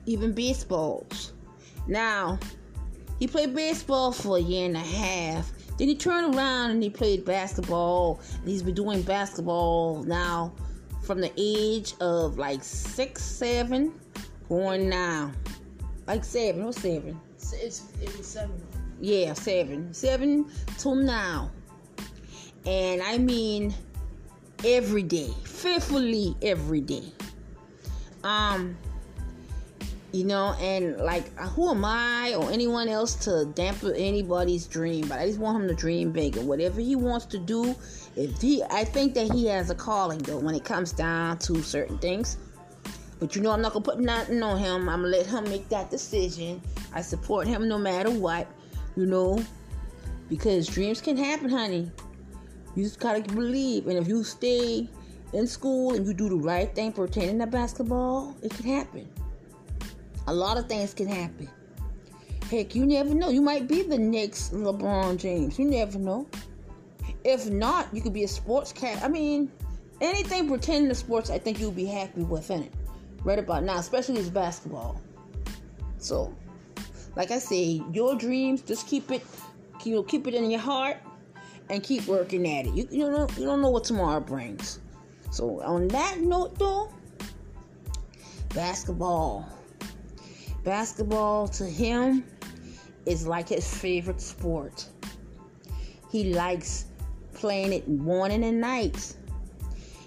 even 0.06 0.32
baseballs. 0.32 1.32
Now, 1.88 2.38
he 3.18 3.26
played 3.26 3.54
baseball 3.54 4.12
for 4.12 4.38
a 4.38 4.40
year 4.40 4.66
and 4.66 4.76
a 4.76 4.80
half. 4.80 5.52
Then 5.76 5.88
he 5.88 5.96
turned 5.96 6.34
around 6.34 6.70
and 6.70 6.82
he 6.82 6.90
played 6.90 7.24
basketball. 7.24 8.20
He's 8.44 8.62
been 8.62 8.74
doing 8.74 9.02
basketball 9.02 10.04
now 10.04 10.52
from 11.02 11.20
the 11.20 11.32
age 11.36 11.94
of 12.00 12.38
like 12.38 12.62
six, 12.62 13.22
seven, 13.22 13.92
going 14.48 14.88
now. 14.88 15.32
Like 16.06 16.24
seven, 16.24 16.64
what's 16.64 16.80
seven? 16.80 17.20
It's, 17.34 17.52
it's 17.52 17.82
it 18.00 18.16
was 18.16 18.26
seven. 18.26 18.60
Yeah, 19.00 19.32
seven. 19.34 19.92
Seven 19.92 20.50
till 20.78 20.94
now. 20.94 21.50
And 22.66 23.02
I 23.02 23.18
mean 23.18 23.74
every 24.64 25.02
day. 25.02 25.30
Faithfully 25.44 26.36
every 26.42 26.80
day. 26.80 27.12
Um 28.22 28.76
You 30.12 30.22
know, 30.22 30.54
and 30.60 30.96
like, 30.98 31.36
who 31.38 31.70
am 31.70 31.84
I 31.84 32.34
or 32.36 32.48
anyone 32.52 32.88
else 32.88 33.16
to 33.24 33.46
dampen 33.46 33.96
anybody's 33.96 34.64
dream? 34.68 35.08
But 35.08 35.18
I 35.18 35.26
just 35.26 35.40
want 35.40 35.60
him 35.60 35.66
to 35.66 35.74
dream 35.74 36.12
big 36.12 36.36
and 36.36 36.46
whatever 36.46 36.80
he 36.80 36.94
wants 36.94 37.26
to 37.26 37.38
do. 37.38 37.74
If 38.14 38.40
he, 38.40 38.62
I 38.70 38.84
think 38.84 39.14
that 39.14 39.32
he 39.32 39.46
has 39.46 39.70
a 39.70 39.74
calling 39.74 40.18
though 40.18 40.38
when 40.38 40.54
it 40.54 40.64
comes 40.64 40.92
down 40.92 41.38
to 41.38 41.60
certain 41.62 41.98
things. 41.98 42.38
But 43.18 43.34
you 43.34 43.42
know, 43.42 43.50
I'm 43.50 43.60
not 43.60 43.72
gonna 43.72 43.84
put 43.84 43.98
nothing 43.98 44.40
on 44.40 44.56
him. 44.56 44.88
I'm 44.88 45.02
gonna 45.02 45.16
let 45.16 45.26
him 45.26 45.44
make 45.44 45.68
that 45.70 45.90
decision. 45.90 46.62
I 46.92 47.02
support 47.02 47.48
him 47.48 47.66
no 47.66 47.76
matter 47.76 48.12
what. 48.12 48.46
You 48.96 49.06
know, 49.06 49.44
because 50.28 50.66
dreams 50.66 51.00
can 51.00 51.16
happen, 51.16 51.48
honey. 51.48 51.90
You 52.76 52.84
just 52.84 53.00
gotta 53.00 53.22
believe, 53.22 53.86
and 53.86 53.98
if 53.98 54.08
you 54.08 54.24
stay 54.24 54.88
in 55.32 55.46
school 55.46 55.94
and 55.94 56.06
you 56.06 56.14
do 56.14 56.28
the 56.28 56.36
right 56.36 56.74
thing 56.74 56.92
pertaining 56.92 57.38
to 57.40 57.46
basketball, 57.46 58.36
it 58.42 58.52
can 58.54 58.66
happen. 58.66 59.08
A 60.26 60.34
lot 60.34 60.56
of 60.56 60.68
things 60.68 60.94
can 60.94 61.06
happen. 61.06 61.48
Heck, 62.50 62.74
you 62.74 62.86
never 62.86 63.14
know. 63.14 63.30
You 63.30 63.40
might 63.40 63.68
be 63.68 63.82
the 63.82 63.98
next 63.98 64.52
LeBron 64.52 65.18
James. 65.18 65.58
You 65.58 65.66
never 65.66 65.98
know. 65.98 66.26
If 67.24 67.50
not, 67.50 67.88
you 67.92 68.00
could 68.02 68.12
be 68.12 68.24
a 68.24 68.28
sports 68.28 68.72
cat. 68.72 69.02
I 69.02 69.08
mean, 69.08 69.50
anything 70.00 70.48
pertaining 70.48 70.88
to 70.88 70.94
sports, 70.94 71.30
I 71.30 71.38
think 71.38 71.58
you'll 71.58 71.72
be 71.72 71.86
happy 71.86 72.22
with 72.22 72.50
in 72.50 72.62
it. 72.64 72.72
Right 73.24 73.38
about 73.38 73.64
now, 73.64 73.78
especially 73.78 74.18
as 74.18 74.30
basketball. 74.30 75.00
So, 75.98 76.34
like 77.16 77.30
I 77.30 77.38
say, 77.38 77.82
your 77.92 78.16
dreams, 78.16 78.62
just 78.62 78.86
keep 78.86 79.10
it, 79.10 79.24
you 79.84 79.94
know, 79.94 80.02
keep 80.02 80.26
it 80.26 80.34
in 80.34 80.50
your 80.50 80.60
heart, 80.60 80.98
and 81.70 81.82
keep 81.82 82.06
working 82.06 82.46
at 82.48 82.66
it. 82.66 82.74
You, 82.74 82.88
you 82.90 83.10
don't 83.10 83.38
you 83.38 83.44
don't 83.44 83.62
know 83.62 83.70
what 83.70 83.84
tomorrow 83.84 84.20
brings. 84.20 84.80
So 85.30 85.60
on 85.62 85.88
that 85.88 86.20
note, 86.20 86.58
though, 86.58 86.92
basketball. 88.54 89.48
Basketball 90.62 91.48
to 91.48 91.64
him 91.64 92.24
is 93.04 93.26
like 93.26 93.50
his 93.50 93.72
favorite 93.76 94.20
sport. 94.20 94.86
He 96.10 96.32
likes 96.32 96.86
playing 97.34 97.72
it 97.72 97.88
morning 97.88 98.44
and 98.44 98.60
night. 98.60 99.14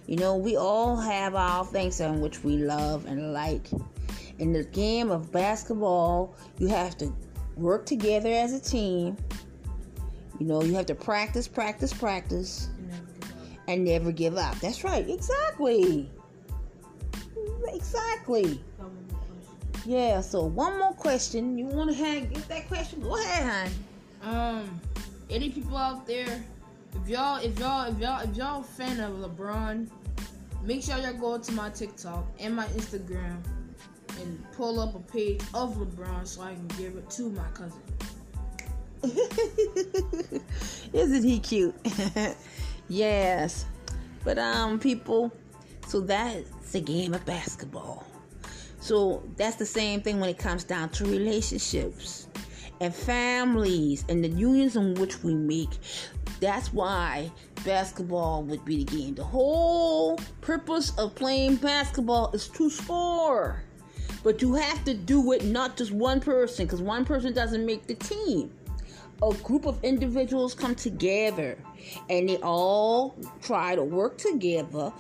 You 0.08 0.16
know, 0.16 0.36
we 0.36 0.56
all 0.56 0.96
have 0.96 1.36
our 1.36 1.66
things 1.66 2.00
in 2.00 2.22
which 2.22 2.44
we 2.44 2.58
love 2.58 3.06
and 3.06 3.34
like. 3.34 3.68
In 4.40 4.54
the 4.54 4.64
game 4.64 5.12
of 5.12 5.32
basketball, 5.32 6.36
you 6.60 6.68
have 6.68 6.98
to 6.98 7.14
work 7.56 7.86
together 7.86 8.30
as 8.30 8.54
a 8.54 8.60
team. 8.60 9.18
You 10.40 10.46
know, 10.46 10.62
you 10.62 10.74
have 10.76 10.86
to 10.88 10.96
practice, 10.96 11.48
practice, 11.48 11.92
practice, 11.94 12.70
and 13.68 13.84
never 13.84 14.12
give 14.12 14.38
up. 14.38 14.60
That's 14.60 14.84
right, 14.84 15.08
exactly. 15.10 16.10
Exactly. 17.68 18.62
Yeah, 19.86 20.22
so 20.22 20.46
one 20.46 20.78
more 20.80 20.94
question. 20.94 21.58
You 21.58 21.66
want 21.66 21.90
to 21.90 21.96
have 21.96 22.34
get 22.34 22.48
that 22.50 22.68
question? 22.68 23.02
Go 23.02 23.18
ahead, 23.18 23.72
hon. 24.22 24.36
Um, 24.36 24.82
any 25.30 25.50
people 25.50 25.78
out 25.78 26.06
there, 26.06 26.44
if 26.94 27.10
y'all, 27.10 27.38
if 27.38 27.58
y'all, 27.60 27.92
if 27.92 28.00
y'all, 28.00 28.22
if 28.22 28.36
y'all 28.36 28.64
fan 28.64 29.00
of 29.00 29.14
LeBron, 29.14 29.88
make 30.64 30.84
sure 30.84 30.98
y'all 30.98 31.14
go 31.14 31.38
to 31.38 31.52
my 31.54 31.70
TikTok 31.70 32.26
and 32.40 32.56
my 32.56 32.66
Instagram 32.68 33.38
and 34.20 34.44
pull 34.54 34.80
up 34.80 34.96
a 34.96 35.00
page 35.00 35.42
of 35.54 35.76
LeBron 35.76 36.26
so 36.26 36.42
I 36.42 36.54
can 36.54 36.68
give 36.70 36.96
it 36.96 37.10
to 37.12 37.30
my 37.30 37.48
cousin. 37.54 37.82
Isn't 40.94 41.24
he 41.24 41.40
cute? 41.40 41.76
yes. 42.88 43.66
But 44.24 44.38
um 44.40 44.80
people, 44.80 45.32
so 45.88 46.02
that's 46.02 46.76
a 46.76 46.82
game 46.82 47.14
of 47.14 47.26
basketball. 47.26 48.06
So 48.80 49.24
that's 49.36 49.56
the 49.58 49.66
same 49.66 50.02
thing 50.02 50.20
when 50.20 50.30
it 50.30 50.38
comes 50.38 50.64
down 50.64 50.90
to 50.90 51.06
relationships 51.06 52.28
and 52.80 52.94
families 52.94 54.06
and 54.10 54.24
the 54.24 54.30
unions 54.30 54.76
in 54.76 54.94
which 54.96 55.24
we 55.24 55.34
make. 55.34 55.70
That's 56.40 56.72
why 56.72 57.32
basketball 57.66 58.44
would 58.44 58.64
be 58.64 58.84
the 58.84 58.84
game. 58.84 59.16
The 59.16 59.24
whole 59.24 60.20
purpose 60.42 60.92
of 60.98 61.16
playing 61.16 61.58
basketball 61.58 62.32
is 62.34 62.48
to 62.50 62.70
score. 62.70 63.64
But 64.28 64.42
you 64.42 64.56
have 64.56 64.84
to 64.84 64.94
do 64.94 65.32
it 65.32 65.46
not 65.46 65.78
just 65.78 65.94
one 65.94 66.20
person 66.20 66.66
because 66.66 66.82
one 66.82 67.06
person 67.06 67.32
doesn't 67.32 67.66
make 67.66 67.88
the 67.88 67.96
team 67.96 68.52
a 69.24 69.34
group 69.36 69.66
of 69.66 69.82
individuals 69.86 70.54
come 70.54 70.76
together 70.76 71.58
and 72.10 72.28
they 72.28 72.36
all 72.40 73.16
try 73.42 73.74
to 73.74 73.84
work 73.86 74.18
together 74.18 74.92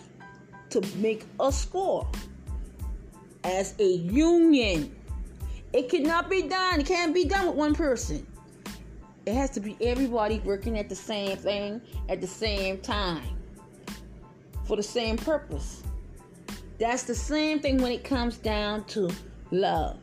to 0.69 0.81
make 0.99 1.25
a 1.41 1.51
score 1.51 2.09
as 3.43 3.75
a 3.79 3.95
union. 3.97 4.95
It 5.73 5.89
cannot 5.89 6.29
be 6.29 6.43
done. 6.43 6.79
It 6.79 6.85
can't 6.85 7.13
be 7.13 7.25
done 7.25 7.47
with 7.47 7.55
one 7.57 7.75
person. 7.75 8.25
It 9.25 9.33
has 9.33 9.49
to 9.49 9.59
be 9.59 9.75
everybody 9.81 10.39
working 10.45 10.79
at 10.79 10.87
the 10.87 10.95
same 10.95 11.35
thing 11.35 11.81
at 12.07 12.21
the 12.21 12.27
same 12.27 12.77
time 12.77 13.27
for 14.63 14.77
the 14.77 14.83
same 14.83 15.17
purpose. 15.17 15.83
That's 16.79 17.03
the 17.03 17.15
same 17.15 17.59
thing 17.59 17.81
when 17.81 17.91
it 17.91 18.03
comes 18.03 18.37
down 18.37 18.85
to 18.85 19.09
love. 19.51 19.97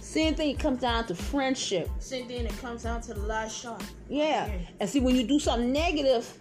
Same 0.00 0.34
thing, 0.34 0.50
it 0.50 0.58
comes 0.58 0.80
down 0.80 1.06
to 1.06 1.14
friendship. 1.14 1.90
Same 1.98 2.26
thing, 2.26 2.46
it 2.46 2.58
comes 2.60 2.84
down 2.84 3.00
to 3.02 3.14
the 3.14 3.20
last 3.20 3.60
shot. 3.60 3.82
Yeah. 4.08 4.46
yeah. 4.46 4.58
And 4.80 4.88
see, 4.88 5.00
when 5.00 5.14
you 5.16 5.26
do 5.26 5.38
something 5.38 5.72
negative, 5.72 6.32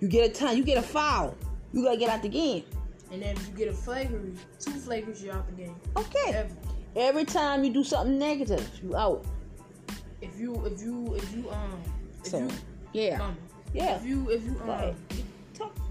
you 0.00 0.08
get 0.08 0.30
a 0.30 0.32
time, 0.32 0.56
you 0.56 0.64
get 0.64 0.78
a 0.78 0.82
foul. 0.82 1.36
You 1.72 1.84
gotta 1.84 1.96
get 1.96 2.08
out 2.08 2.22
the 2.22 2.28
game. 2.28 2.64
And 3.12 3.22
then 3.22 3.36
if 3.36 3.48
you 3.48 3.54
get 3.54 3.68
a 3.68 3.72
flagrant, 3.72 4.38
two 4.58 4.72
flagrants, 4.72 5.22
you're 5.22 5.34
out 5.34 5.46
the 5.46 5.64
game. 5.64 5.76
Okay. 5.96 6.32
Every, 6.32 6.56
Every 6.96 7.24
time 7.24 7.62
you 7.62 7.72
do 7.72 7.84
something 7.84 8.18
negative, 8.18 8.68
you 8.82 8.96
out. 8.96 9.24
If 10.20 10.38
you, 10.38 10.66
if 10.66 10.80
you, 10.82 11.14
if 11.14 11.34
you, 11.34 11.50
um, 11.50 11.80
if 12.24 12.30
so, 12.30 12.38
you, 12.38 12.50
yeah, 12.92 13.18
mama, 13.18 13.36
yeah. 13.72 13.96
If 13.96 14.04
you, 14.04 14.28
if 14.28 14.44
you, 14.44 14.60
um, 14.68 14.94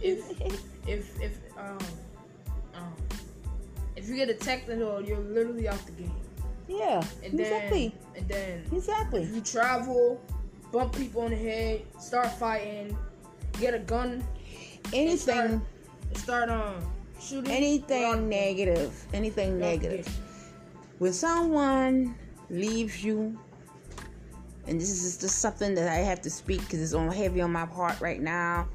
if, 0.01 0.41
if, 0.41 1.21
if, 1.21 1.39
um, 1.57 1.65
um, 1.65 1.77
if 1.79 2.08
you 4.09 4.15
get 4.15 4.29
a 4.29 4.33
technical, 4.33 5.01
you're 5.01 5.19
literally 5.19 5.67
out 5.67 5.83
the 5.85 5.91
game. 5.93 6.11
Yeah, 6.67 7.03
and 7.23 7.39
exactly. 7.39 7.93
Then, 8.13 8.21
and 8.21 8.27
then 8.29 8.63
exactly. 8.71 9.23
You 9.23 9.41
travel, 9.41 10.21
bump 10.71 10.95
people 10.95 11.21
on 11.21 11.31
the 11.31 11.37
head, 11.37 11.81
start 11.99 12.31
fighting, 12.33 12.97
get 13.59 13.73
a 13.73 13.79
gun, 13.79 14.23
anything, 14.93 15.61
start, 16.17 16.47
start 16.47 16.49
um 16.49 16.75
shooting. 17.19 17.51
Anything 17.51 18.29
negative, 18.29 19.05
anything 19.13 19.59
negative. 19.59 20.07
When 20.99 21.13
someone 21.13 22.15
leaves 22.49 23.03
you, 23.03 23.37
and 24.67 24.79
this 24.79 24.91
is 24.91 25.17
just 25.17 25.39
something 25.39 25.73
that 25.75 25.87
I 25.87 25.95
have 25.95 26.21
to 26.21 26.29
speak 26.29 26.59
because 26.61 26.81
it's 26.81 26.93
on 26.93 27.11
heavy 27.11 27.41
on 27.41 27.51
my 27.51 27.65
heart 27.65 27.99
right 27.99 28.21
now, 28.21 28.67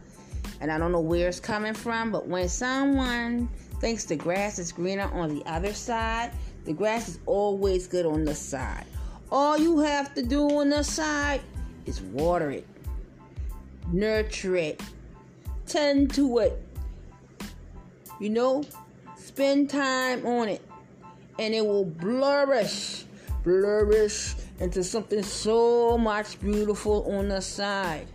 and 0.61 0.73
I 0.73 0.79
don't 0.79 0.91
know 0.91 1.01
where 1.01 1.29
it's 1.29 1.41
coming 1.41 1.75
from. 1.75 2.11
But 2.11 2.27
when 2.27 2.49
someone 2.49 3.49
thinks 3.81 4.05
the 4.05 4.17
grass 4.17 4.59
is 4.59 4.73
greener 4.73 5.11
on 5.13 5.35
the 5.35 5.45
other 5.47 5.73
side, 5.73 6.33
the 6.65 6.73
grass 6.73 7.09
is 7.09 7.19
always 7.27 7.87
good 7.87 8.07
on 8.07 8.25
the 8.25 8.35
side. 8.35 8.85
All 9.31 9.59
you 9.59 9.81
have 9.81 10.15
to 10.15 10.23
do 10.23 10.49
on 10.59 10.71
the 10.71 10.83
side 10.83 11.41
is 11.87 12.01
water 12.01 12.51
it, 12.51 12.67
nurture 13.93 14.57
it, 14.57 14.83
tend 15.67 16.15
to 16.15 16.39
it. 16.39 16.61
You 18.21 18.31
know, 18.31 18.65
spend 19.17 19.71
time 19.71 20.25
on 20.25 20.49
it, 20.49 20.63
and 21.39 21.53
it 21.53 21.67
will 21.67 21.93
flourish, 22.01 23.05
flourish 23.43 24.35
into 24.61 24.85
something 24.85 25.23
so 25.23 25.99
much 25.99 26.41
beautiful 26.41 27.13
on 27.13 27.29
the 27.29 27.41
side. 27.41 28.07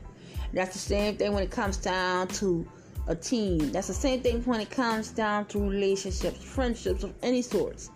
That's 0.54 0.74
the 0.74 0.80
same 0.80 1.18
thing 1.18 1.34
when 1.34 1.44
it 1.44 1.52
comes 1.52 1.78
down 1.78 2.30
to 2.30 2.66
a 3.10 3.16
team. 3.16 3.72
That's 3.72 3.88
the 3.88 3.94
same 3.94 4.22
thing 4.22 4.42
when 4.44 4.62
it 4.62 4.70
comes 4.70 5.10
down 5.10 5.48
to 5.48 5.60
relationships, 5.60 6.44
friendships 6.44 7.04
of 7.04 7.14
any 7.22 7.42
sorts. 7.42 7.90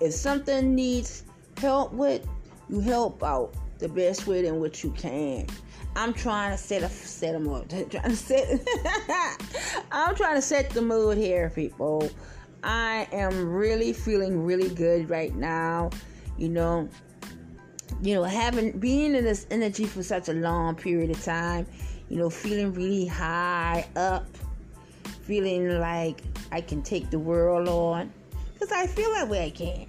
If 0.00 0.14
something 0.14 0.74
needs 0.74 1.24
help 1.58 1.92
with, 1.92 2.26
you 2.68 2.80
help 2.80 3.22
out 3.22 3.54
the 3.78 3.88
best 3.88 4.26
way 4.26 4.46
in 4.46 4.60
which 4.60 4.82
you 4.82 4.90
can. 4.92 5.46
I'm 5.96 6.12
trying 6.12 6.52
to 6.52 6.58
set 6.58 6.82
a 6.82 6.88
set 6.88 7.32
them 7.32 7.48
up. 7.52 7.68
trying 7.68 7.90
to 7.90 8.16
set. 8.16 8.60
I'm 9.92 10.14
trying 10.14 10.36
to 10.36 10.42
set 10.42 10.70
the 10.70 10.82
mood 10.82 11.18
here, 11.18 11.50
people. 11.50 12.08
I 12.62 13.06
am 13.12 13.48
really 13.48 13.92
feeling 13.92 14.44
really 14.44 14.70
good 14.70 15.10
right 15.10 15.34
now. 15.34 15.90
You 16.38 16.48
know, 16.48 16.88
you 18.02 18.14
know, 18.14 18.24
having 18.24 18.72
being 18.78 19.14
in 19.14 19.24
this 19.24 19.46
energy 19.50 19.84
for 19.84 20.02
such 20.02 20.28
a 20.28 20.32
long 20.32 20.76
period 20.76 21.10
of 21.10 21.22
time. 21.22 21.66
You 22.08 22.18
know, 22.18 22.30
feeling 22.30 22.72
really 22.72 23.06
high 23.06 23.86
up, 23.96 24.26
feeling 25.24 25.80
like 25.80 26.22
I 26.52 26.60
can 26.60 26.82
take 26.82 27.10
the 27.10 27.18
world 27.18 27.68
on 27.68 28.12
because 28.52 28.72
I 28.72 28.86
feel 28.86 29.10
that 29.12 29.28
way 29.28 29.46
I 29.46 29.50
can. 29.50 29.86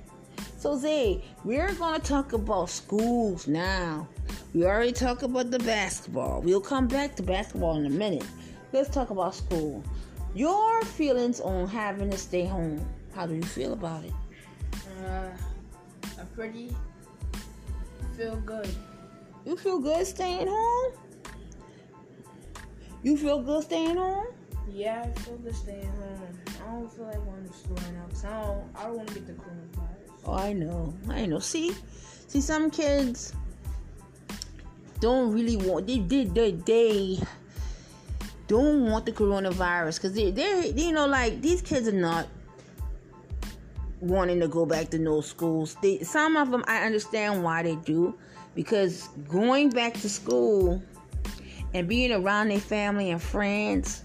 So, 0.58 0.78
Zay, 0.78 1.24
we're 1.44 1.74
going 1.74 2.00
to 2.00 2.08
talk 2.08 2.34
about 2.34 2.70
schools 2.70 3.48
now. 3.48 4.08
We 4.54 4.66
already 4.66 4.94
talked 4.94 5.24
about 5.24 5.52
the 5.52 5.60
basketball. 5.60 6.42
We'll 6.42 6.62
come 6.62 6.88
back 6.88 7.16
to 7.18 7.24
basketball 7.24 7.78
in 7.78 7.86
a 7.86 7.90
minute. 7.90 8.26
Let's 8.72 8.90
talk 8.90 9.10
about 9.10 9.36
school. 9.36 9.84
Your 10.34 10.84
feelings 10.84 11.40
on 11.40 11.68
having 11.68 12.10
to 12.10 12.18
stay 12.18 12.46
home. 12.46 12.86
How 13.14 13.28
do 13.28 13.36
you 13.36 13.44
feel 13.44 13.74
about 13.74 14.04
it? 14.06 14.14
Uh, 15.06 15.30
I 16.20 16.24
pretty 16.36 16.76
feel 18.18 18.38
good. 18.38 18.70
You 19.46 19.58
feel 19.58 19.80
good 19.80 20.08
staying 20.08 20.48
home? 20.48 20.94
You 23.04 23.18
feel 23.18 23.42
good 23.42 23.64
staying 23.64 23.98
home? 23.98 24.28
Yeah, 24.72 25.06
I 25.06 25.20
feel 25.20 25.38
good 25.38 25.56
staying 25.56 25.86
home. 25.86 26.20
I 26.68 26.72
don't 26.72 26.92
feel 26.92 27.06
like 27.06 27.16
going 27.16 27.48
to 27.48 27.54
school 27.54 27.76
right 27.76 27.94
now 27.94 28.06
because 28.08 28.26
I 28.26 28.42
don't, 28.42 28.64
I 28.76 28.84
don't 28.84 28.98
want 28.98 29.08
to 29.10 29.14
get 29.14 29.28
the 29.28 29.34
coronavirus. 29.34 30.06
Oh, 30.26 30.34
I 30.34 30.54
know. 30.54 30.94
I 31.10 31.26
know. 31.26 31.40
See, 31.40 31.74
see, 32.28 32.42
some 32.42 32.70
kids 32.72 33.34
don't 35.00 35.32
really 35.32 35.58
want. 35.58 35.88
They 35.88 36.00
did. 36.00 36.34
They, 36.34 36.52
they 36.52 37.20
don't 38.48 38.90
want 38.90 39.06
the 39.06 39.12
coronavirus 39.12 39.96
because 39.96 40.14
they, 40.14 40.32
they, 40.32 40.74
you 40.76 40.92
know, 40.92 41.08
like 41.08 41.42
these 41.42 41.62
kids 41.62 41.88
are 41.88 41.92
not 41.92 42.28
wanting 44.02 44.40
to 44.40 44.48
go 44.48 44.66
back 44.66 44.90
to 44.90 45.00
no 45.00 45.22
schools. 45.22 45.78
They, 45.82 46.00
some 46.00 46.38
of 46.38 46.52
them, 46.52 46.64
I 46.68 46.86
understand 46.86 47.44
why 47.44 47.64
they 47.64 47.76
do, 47.76 48.16
because 48.56 49.10
going 49.28 49.70
back 49.70 49.94
to 49.96 50.10
school 50.10 50.82
and 51.74 51.88
being 51.88 52.12
around 52.12 52.50
their 52.50 52.60
family 52.60 53.12
and 53.12 53.22
friends 53.22 54.04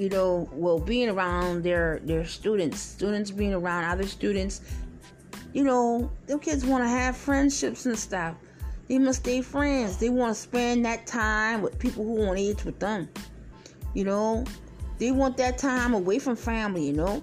you 0.00 0.08
know, 0.08 0.48
well, 0.54 0.78
being 0.78 1.10
around 1.10 1.62
their 1.62 2.00
their 2.04 2.24
students, 2.24 2.80
students 2.80 3.30
being 3.30 3.52
around 3.52 3.84
other 3.84 4.06
students, 4.06 4.62
you 5.52 5.62
know, 5.62 6.10
them 6.26 6.38
kids 6.38 6.64
want 6.64 6.82
to 6.82 6.88
have 6.88 7.18
friendships 7.18 7.84
and 7.84 7.98
stuff. 7.98 8.34
They 8.88 8.98
must 8.98 9.20
stay 9.20 9.42
friends. 9.42 9.98
They 9.98 10.08
want 10.08 10.34
to 10.34 10.40
spend 10.40 10.86
that 10.86 11.06
time 11.06 11.60
with 11.60 11.78
people 11.78 12.02
who 12.02 12.14
want 12.14 12.38
age 12.38 12.64
with 12.64 12.78
them. 12.78 13.10
You 13.92 14.04
know, 14.04 14.44
they 14.96 15.10
want 15.10 15.36
that 15.36 15.58
time 15.58 15.92
away 15.92 16.18
from 16.18 16.34
family. 16.34 16.86
You 16.86 16.94
know, 16.94 17.22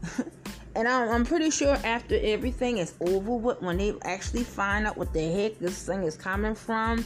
and 0.74 0.88
I'm, 0.88 1.10
I'm 1.10 1.26
pretty 1.26 1.50
sure 1.50 1.76
after 1.84 2.18
everything 2.22 2.78
is 2.78 2.94
over 3.02 3.36
with, 3.36 3.60
when 3.60 3.76
they 3.76 3.92
actually 4.04 4.44
find 4.44 4.86
out 4.86 4.96
what 4.96 5.12
the 5.12 5.30
heck 5.30 5.58
this 5.58 5.84
thing 5.84 6.04
is 6.04 6.16
coming 6.16 6.54
from, 6.54 7.04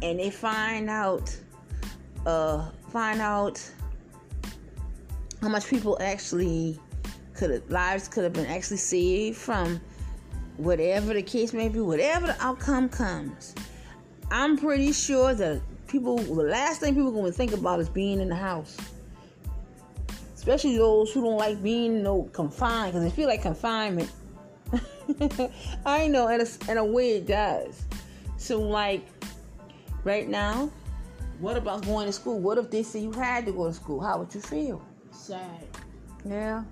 and 0.00 0.18
they 0.18 0.30
find 0.30 0.88
out, 0.88 1.36
uh, 2.24 2.70
find 2.88 3.20
out 3.20 3.62
how 5.42 5.48
much 5.48 5.68
people 5.68 5.98
actually 6.00 6.78
could 7.34 7.50
have 7.50 7.68
lives 7.68 8.06
could 8.06 8.22
have 8.22 8.32
been 8.32 8.46
actually 8.46 8.76
saved 8.76 9.36
from 9.36 9.80
whatever 10.56 11.12
the 11.12 11.22
case 11.22 11.52
may 11.52 11.68
be, 11.68 11.80
whatever 11.80 12.28
the 12.28 12.36
outcome 12.40 12.88
comes. 12.88 13.52
I'm 14.30 14.56
pretty 14.56 14.92
sure 14.92 15.34
that 15.34 15.60
people 15.88 16.16
the 16.18 16.44
last 16.44 16.80
thing 16.80 16.94
people 16.94 17.08
are 17.08 17.12
going 17.12 17.26
to 17.26 17.32
think 17.32 17.52
about 17.52 17.80
is 17.80 17.88
being 17.88 18.20
in 18.20 18.28
the 18.28 18.36
house. 18.36 18.76
Especially 20.36 20.76
those 20.76 21.12
who 21.12 21.22
don't 21.22 21.36
like 21.36 21.60
being 21.60 21.96
you 21.96 22.02
know, 22.02 22.22
confined 22.32 22.92
because 22.92 23.04
they 23.04 23.14
feel 23.14 23.28
like 23.28 23.42
confinement. 23.42 24.10
I 25.86 26.06
know, 26.06 26.28
in 26.28 26.40
a, 26.40 26.70
in 26.70 26.78
a 26.78 26.84
way 26.84 27.16
it 27.16 27.26
does. 27.26 27.84
So, 28.38 28.60
like, 28.60 29.06
right 30.02 30.28
now, 30.28 30.70
what 31.38 31.56
about 31.56 31.84
going 31.84 32.06
to 32.06 32.12
school? 32.12 32.40
What 32.40 32.58
if 32.58 32.70
they 32.70 32.82
say 32.82 33.00
you 33.00 33.12
had 33.12 33.46
to 33.46 33.52
go 33.52 33.66
to 33.66 33.72
school? 33.72 34.00
How 34.00 34.18
would 34.18 34.34
you 34.34 34.40
feel? 34.40 34.82
Sad. 35.12 35.66
Yeah, 36.24 36.64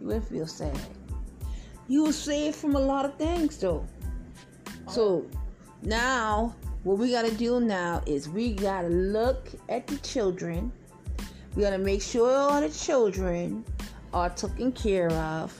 you 0.00 0.06
would 0.08 0.24
feel 0.24 0.46
sad. 0.46 0.78
You 1.86 2.04
were 2.04 2.12
saved 2.12 2.56
from 2.56 2.74
a 2.74 2.80
lot 2.80 3.04
of 3.04 3.16
things, 3.16 3.58
though. 3.58 3.86
So 4.88 5.26
now, 5.82 6.56
what 6.82 6.98
we 6.98 7.10
gotta 7.10 7.32
do 7.32 7.60
now 7.60 8.02
is 8.06 8.28
we 8.28 8.54
gotta 8.54 8.88
look 8.88 9.48
at 9.68 9.86
the 9.86 9.96
children. 9.98 10.72
We 11.54 11.62
gotta 11.62 11.78
make 11.78 12.02
sure 12.02 12.34
all 12.34 12.60
the 12.60 12.70
children 12.70 13.64
are 14.12 14.30
taken 14.30 14.72
care 14.72 15.10
of. 15.12 15.52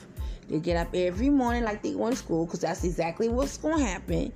They 0.49 0.59
get 0.59 0.75
up 0.75 0.93
every 0.93 1.29
morning 1.29 1.63
like 1.63 1.83
they 1.83 1.93
go 1.93 2.09
to 2.09 2.15
school, 2.15 2.45
because 2.45 2.61
that's 2.61 2.83
exactly 2.83 3.29
what's 3.29 3.57
gonna 3.57 3.83
happen. 3.83 4.33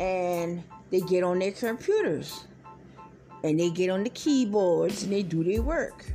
And 0.00 0.62
they 0.90 1.00
get 1.00 1.22
on 1.22 1.38
their 1.38 1.52
computers 1.52 2.44
and 3.44 3.58
they 3.58 3.70
get 3.70 3.90
on 3.90 4.04
the 4.04 4.10
keyboards 4.10 5.02
and 5.02 5.12
they 5.12 5.22
do 5.22 5.44
their 5.44 5.62
work. 5.62 6.06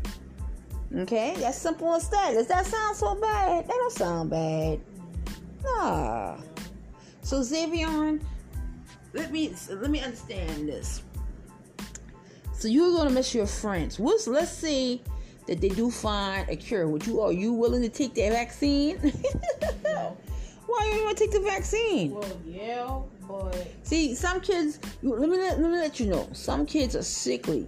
Okay, 0.96 1.36
that's 1.40 1.58
simple 1.58 1.94
as 1.94 2.08
that. 2.10 2.34
Does 2.34 2.48
that 2.48 2.66
sound 2.66 2.96
so 2.96 3.16
bad? 3.16 3.68
That 3.68 3.74
don't 3.74 3.92
sound 3.92 4.30
bad. 4.30 4.80
Nah. 5.64 6.38
So 7.22 7.42
Xavier, 7.42 8.20
let 9.14 9.32
me 9.32 9.54
let 9.70 9.90
me 9.90 10.02
understand 10.02 10.68
this. 10.68 11.02
So 12.54 12.68
you're 12.68 12.92
gonna 12.92 13.10
miss 13.10 13.34
your 13.34 13.48
friends. 13.48 13.98
What's 14.00 14.28
let's 14.28 14.52
say 14.52 15.02
that 15.48 15.62
they 15.62 15.70
do 15.70 15.90
find 15.90 16.48
a 16.50 16.56
cure. 16.56 16.88
Would 16.88 17.06
you 17.06 17.22
are 17.22 17.32
you 17.32 17.54
willing 17.54 17.82
to 17.82 17.90
take 17.90 18.14
that 18.16 18.32
vaccine? 18.32 19.00
No. 19.84 20.18
Why 20.66 20.92
you 20.96 21.04
want 21.04 21.18
to 21.18 21.24
take 21.24 21.32
the 21.32 21.42
vaccine? 21.42 22.12
Well, 22.12 22.40
yeah, 22.48 23.00
but 23.28 23.68
See, 23.84 24.16
some 24.16 24.42
kids. 24.42 24.80
Let 25.04 25.30
me 25.30 25.38
let, 25.38 25.60
let 25.60 25.72
me 25.72 25.78
let 25.78 26.00
you 26.00 26.08
know. 26.08 26.28
Some 26.32 26.66
kids 26.66 26.96
are 26.96 27.04
sickly, 27.04 27.68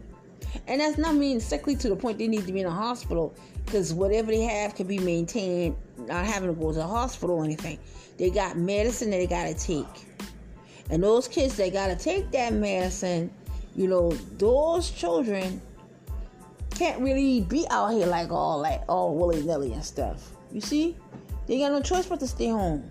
and 0.67 0.81
that's 0.81 0.97
not 0.97 1.15
mean 1.15 1.39
sickly 1.39 1.75
to 1.77 1.89
the 1.89 1.95
point 1.95 2.17
they 2.17 2.27
need 2.27 2.45
to 2.45 2.53
be 2.53 2.61
in 2.61 2.65
a 2.65 2.71
hospital. 2.71 3.35
Because 3.65 3.93
whatever 3.93 4.31
they 4.31 4.41
have 4.41 4.75
can 4.75 4.87
be 4.87 4.99
maintained, 4.99 5.75
not 5.97 6.25
having 6.25 6.49
to 6.49 6.55
go 6.55 6.71
to 6.71 6.77
the 6.77 6.87
hospital 6.87 7.37
or 7.37 7.43
anything. 7.43 7.79
They 8.17 8.29
got 8.29 8.57
medicine 8.57 9.09
that 9.11 9.17
they 9.17 9.27
gotta 9.27 9.53
take, 9.53 9.85
and 10.89 11.03
those 11.03 11.27
kids 11.27 11.57
they 11.57 11.69
gotta 11.69 11.95
take 11.95 12.31
that 12.31 12.53
medicine. 12.53 13.31
You 13.75 13.87
know, 13.87 14.11
those 14.37 14.89
children 14.91 15.61
can't 16.69 17.01
really 17.01 17.41
be 17.41 17.65
out 17.69 17.89
here 17.89 18.05
like 18.05 18.31
all 18.31 18.59
like 18.59 18.83
all 18.87 19.15
willy 19.15 19.41
nilly 19.43 19.73
and 19.73 19.83
stuff. 19.83 20.31
You 20.51 20.61
see, 20.61 20.95
they 21.47 21.59
got 21.59 21.71
no 21.71 21.81
choice 21.81 22.05
but 22.05 22.19
to 22.21 22.27
stay 22.27 22.49
home. 22.49 22.89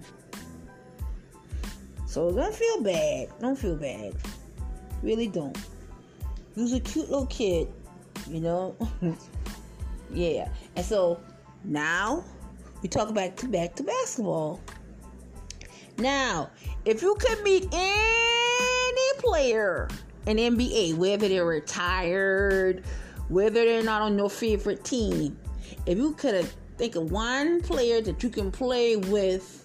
So 2.06 2.30
don't 2.30 2.54
feel 2.54 2.82
bad. 2.82 3.28
Don't 3.40 3.58
feel 3.58 3.76
bad. 3.76 4.14
Really 5.02 5.26
don't. 5.26 5.56
You's 6.56 6.72
a 6.72 6.80
cute 6.80 7.10
little 7.10 7.26
kid, 7.26 7.68
you 8.28 8.40
know. 8.40 8.76
yeah. 10.12 10.48
And 10.76 10.84
so 10.84 11.20
now 11.64 12.24
we 12.82 12.88
talk 12.88 13.12
back 13.14 13.36
to 13.36 13.48
back 13.48 13.74
to 13.76 13.82
basketball. 13.82 14.60
Now, 15.98 16.50
if 16.84 17.02
you 17.02 17.16
could 17.18 17.42
meet 17.42 17.68
any 17.72 19.18
player 19.18 19.88
in 20.26 20.36
NBA, 20.36 20.96
whether 20.96 21.28
they're 21.28 21.44
retired, 21.44 22.84
whether 23.28 23.64
they're 23.64 23.82
not 23.82 24.02
on 24.02 24.18
your 24.18 24.30
favorite 24.30 24.84
team, 24.84 25.38
if 25.86 25.98
you 25.98 26.12
could 26.14 26.46
think 26.76 26.96
of 26.96 27.10
one 27.10 27.60
player 27.62 28.00
that 28.00 28.22
you 28.22 28.28
can 28.28 28.50
play 28.50 28.96
with 28.96 29.63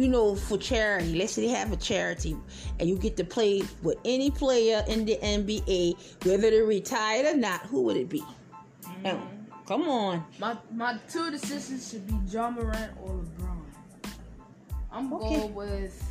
you 0.00 0.08
know, 0.08 0.34
for 0.34 0.56
charity. 0.56 1.14
Let's 1.18 1.32
say 1.34 1.42
they 1.42 1.48
have 1.52 1.72
a 1.72 1.76
charity 1.76 2.34
and 2.78 2.88
you 2.88 2.96
get 2.96 3.18
to 3.18 3.24
play 3.24 3.62
with 3.82 3.98
any 4.06 4.30
player 4.30 4.82
in 4.88 5.04
the 5.04 5.18
NBA, 5.22 6.24
whether 6.24 6.50
they're 6.50 6.64
retired 6.64 7.26
or 7.26 7.36
not, 7.36 7.60
who 7.66 7.82
would 7.82 7.98
it 7.98 8.08
be? 8.08 8.24
Now, 9.04 9.16
mm. 9.16 9.66
come 9.66 9.82
on. 9.82 10.24
my 10.38 10.56
my 10.72 10.98
two 11.06 11.30
decisions 11.30 11.90
should 11.90 12.06
be 12.06 12.14
Ja 12.32 12.50
Morant 12.50 12.92
or 13.02 13.10
LeBron. 13.10 13.60
I'm 14.90 15.12
Okay. 15.12 15.36
going 15.36 15.54
with 15.54 16.02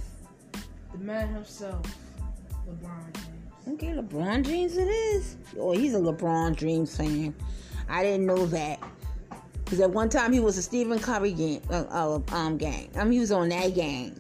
the 0.91 0.97
man 0.99 1.33
himself, 1.33 1.83
LeBron 2.69 3.13
James. 3.15 3.73
Okay, 3.73 3.87
LeBron 3.93 4.45
James 4.45 4.77
it 4.77 4.87
is. 4.87 5.35
Oh, 5.59 5.71
he's 5.71 5.95
a 5.95 5.99
LeBron 5.99 6.55
James 6.55 6.95
fan. 6.95 7.33
I 7.89 8.03
didn't 8.03 8.27
know 8.27 8.45
that. 8.47 8.79
Because 9.69 9.81
at 9.81 9.91
one 9.91 10.09
time 10.09 10.33
he 10.33 10.39
was 10.39 10.57
a 10.57 10.63
Stephen 10.63 10.97
Curry 10.97 11.31
gang, 11.31 11.61
uh, 11.69 11.83
uh, 11.91 12.19
um, 12.35 12.57
gang. 12.57 12.89
I 12.95 13.03
mean, 13.03 13.13
he 13.13 13.19
was 13.19 13.31
on 13.31 13.49
that 13.49 13.75
gang. 13.75 14.19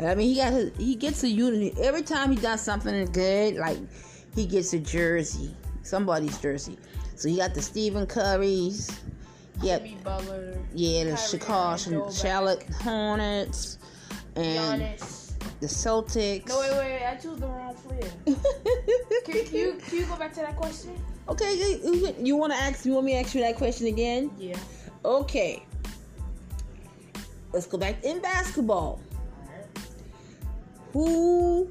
I 0.00 0.14
mean, 0.14 0.28
he 0.28 0.36
got 0.36 0.50
his, 0.50 0.74
he 0.78 0.94
gets 0.94 1.22
a 1.24 1.28
unity 1.28 1.74
every 1.78 2.00
time 2.00 2.30
he 2.30 2.38
does 2.38 2.62
something 2.62 3.04
good. 3.12 3.56
Like 3.56 3.76
he 4.34 4.46
gets 4.46 4.72
a 4.72 4.78
jersey, 4.78 5.54
somebody's 5.82 6.38
jersey. 6.38 6.78
So 7.16 7.28
he 7.28 7.36
got 7.36 7.52
the 7.52 7.60
Stephen 7.60 8.06
Currys. 8.06 8.98
Yep. 9.60 9.82
Jimmy 9.82 9.98
Butler. 10.02 10.58
Yeah, 10.74 11.04
the 11.04 11.16
Chicago 11.16 12.10
Charlotte 12.10 12.64
Hornets 12.80 13.76
and 14.36 14.82
Giannis. 14.82 15.25
The 15.60 15.66
Celtics. 15.66 16.48
No, 16.48 16.58
wait, 16.60 16.70
wait, 16.72 16.78
wait. 16.78 17.06
I 17.06 17.14
chose 17.16 17.38
the 17.38 17.46
wrong 17.46 17.74
player. 17.74 18.10
Can, 19.24 19.44
can 19.44 19.56
you 19.56 19.72
can 19.84 19.98
you 19.98 20.06
go 20.06 20.16
back 20.16 20.32
to 20.34 20.40
that 20.40 20.56
question? 20.56 20.94
okay, 21.28 21.54
you, 21.82 22.14
you 22.20 22.36
want 22.36 22.52
to 22.52 22.58
ask? 22.58 22.84
You 22.84 22.92
want 22.92 23.06
me 23.06 23.12
to 23.12 23.18
ask 23.18 23.34
you 23.34 23.40
that 23.40 23.56
question 23.56 23.88
again? 23.88 24.30
Yeah. 24.38 24.56
Okay. 25.04 25.64
Let's 27.52 27.66
go 27.66 27.76
back 27.76 28.04
in 28.04 28.20
basketball. 28.20 29.00
Who 30.92 31.68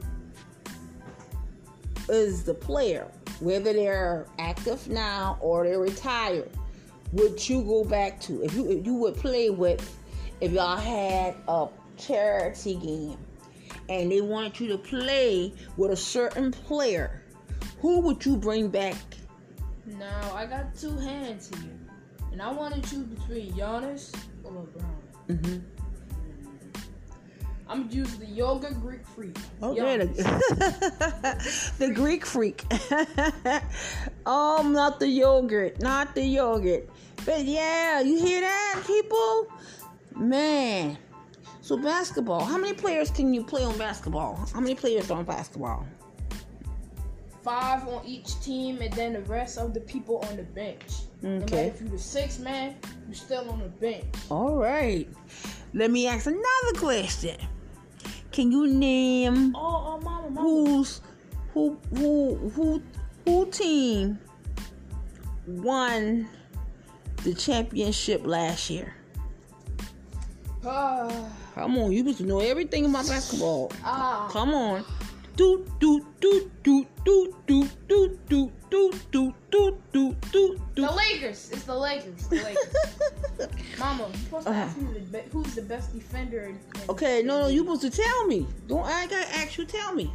is 2.09 2.43
the 2.43 2.53
player, 2.53 3.07
whether 3.39 3.71
they're 3.71 4.27
active 4.37 4.87
now 4.89 5.37
or 5.39 5.63
they're 5.63 5.79
retired, 5.79 6.49
would 7.13 7.47
you 7.47 7.63
go 7.63 7.85
back 7.85 8.19
to? 8.21 8.43
If 8.43 8.53
you 8.53 8.69
if 8.69 8.85
you 8.85 8.95
would 8.95 9.15
play 9.15 9.49
with, 9.49 9.97
if 10.41 10.51
y'all 10.51 10.75
had 10.75 11.35
a 11.47 11.67
charity 11.97 12.75
game 12.75 13.17
and 13.89 14.11
they 14.11 14.21
wanted 14.21 14.59
you 14.59 14.67
to 14.69 14.77
play 14.77 15.53
with 15.77 15.91
a 15.91 15.95
certain 15.95 16.51
player, 16.51 17.21
who 17.79 17.99
would 18.01 18.25
you 18.25 18.35
bring 18.35 18.69
back? 18.69 18.95
Now 19.85 20.33
I 20.33 20.45
got 20.45 20.75
two 20.75 20.97
hands 20.97 21.49
here, 21.49 21.79
and 22.31 22.41
I 22.41 22.51
want 22.51 22.73
to 22.75 22.81
choose 22.89 23.05
between 23.05 23.53
Giannis 23.53 24.15
or 24.43 24.51
LeBron. 24.51 24.85
Mm-hmm. 25.27 25.57
I'm 27.67 27.83
gonna 27.83 27.93
use 27.93 28.15
the 28.17 28.27
yoga 28.27 28.73
Greek 28.75 29.05
freak. 29.05 29.35
Okay, 29.61 29.97
the, 29.97 31.73
the 31.79 31.91
Greek 31.91 32.25
freak. 32.25 32.63
oh, 34.25 34.67
not 34.67 34.99
the 34.99 35.07
yogurt, 35.07 35.81
not 35.81 36.13
the 36.13 36.21
yogurt. 36.21 36.87
But 37.25 37.45
yeah, 37.45 38.01
you 38.01 38.19
hear 38.19 38.41
that, 38.41 38.83
people? 38.85 39.47
Man. 40.15 40.97
So 41.65 41.75
basketball. 41.75 42.45
How 42.45 42.59
many 42.59 42.75
players 42.75 43.09
can 43.09 43.33
you 43.33 43.43
play 43.43 43.63
on 43.63 43.75
basketball? 43.79 44.35
How 44.53 44.59
many 44.59 44.75
players 44.75 45.09
are 45.09 45.17
on 45.17 45.25
basketball? 45.25 45.87
Five 47.41 47.87
on 47.87 48.05
each 48.05 48.39
team, 48.39 48.83
and 48.83 48.93
then 48.93 49.13
the 49.13 49.21
rest 49.21 49.57
of 49.57 49.73
the 49.73 49.79
people 49.79 50.19
on 50.29 50.37
the 50.37 50.43
bench. 50.43 50.83
No 51.23 51.37
Okay. 51.37 51.69
if 51.69 51.81
you're 51.81 51.89
the 51.89 51.97
sixth 51.97 52.39
man, 52.39 52.75
you're 53.07 53.15
still 53.15 53.49
on 53.49 53.57
the 53.63 53.69
bench. 53.69 54.05
All 54.29 54.57
right. 54.57 55.09
Let 55.73 55.89
me 55.89 56.05
ask 56.05 56.27
another 56.27 56.77
question. 56.77 57.35
Can 58.31 58.51
you 58.51 58.67
name 58.67 59.55
Oh, 59.55 59.59
oh, 59.97 59.99
mama, 60.03 60.29
mama. 60.29 60.41
who's 60.41 61.01
who 61.55 61.79
who 61.95 62.35
who 62.53 62.79
who 63.25 63.45
team 63.47 64.19
won 65.47 66.29
the 67.23 67.33
championship 67.33 68.21
last 68.27 68.69
year? 68.69 68.93
Ah, 70.63 71.09
Come 71.55 71.77
on, 71.77 71.91
you 71.93 71.99
supposed 71.99 72.17
to 72.17 72.25
know 72.25 72.39
everything 72.39 72.85
about 72.85 73.07
basketball. 73.07 73.71
ah. 73.83 74.27
Come 74.31 74.53
on. 74.53 74.83
Do 75.37 75.65
do 75.79 76.05
do 76.21 76.49
do 76.63 76.85
do 77.03 77.27
do 77.45 77.69
do 77.87 78.09
do 78.27 78.51
do 78.69 78.93
do 79.11 79.33
do 79.51 79.73
do 79.91 80.15
do 80.31 80.57
The. 80.75 80.91
Lakers. 80.91 81.49
It's 81.51 81.63
the 81.63 81.75
Lakers. 81.75 82.27
The 82.27 82.35
Lakers. 82.37 83.49
Mama, 83.79 84.07
you're 84.07 84.17
supposed 84.17 84.45
to 84.47 84.51
Uh-huh. 84.51 84.59
ask 84.61 84.77
me 84.77 84.93
the 84.93 84.99
be- 84.99 85.29
who's 85.31 85.55
the 85.55 85.61
best 85.61 85.93
defender. 85.93 86.45
In- 86.45 86.59
Okay, 86.89 87.21
no, 87.23 87.41
no, 87.41 87.47
you 87.47 87.59
supposed 87.61 87.81
to 87.81 87.89
tell 87.89 88.27
me. 88.27 88.45
Don't 88.67 88.85
I 88.85 89.07
gotta 89.07 89.27
ask 89.37 89.57
you? 89.57 89.65
Tell 89.65 89.93
me. 89.93 90.11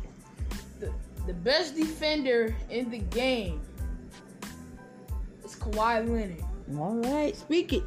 the, 0.79 0.91
the 1.27 1.35
best 1.35 1.75
defender 1.77 2.55
in 2.71 2.91
the 2.91 2.99
game 2.99 3.61
is 5.45 5.55
Kawhi 5.57 6.09
Leonard, 6.09 6.43
All 6.79 6.97
right, 7.13 7.37
speak 7.37 7.73
it. 7.75 7.83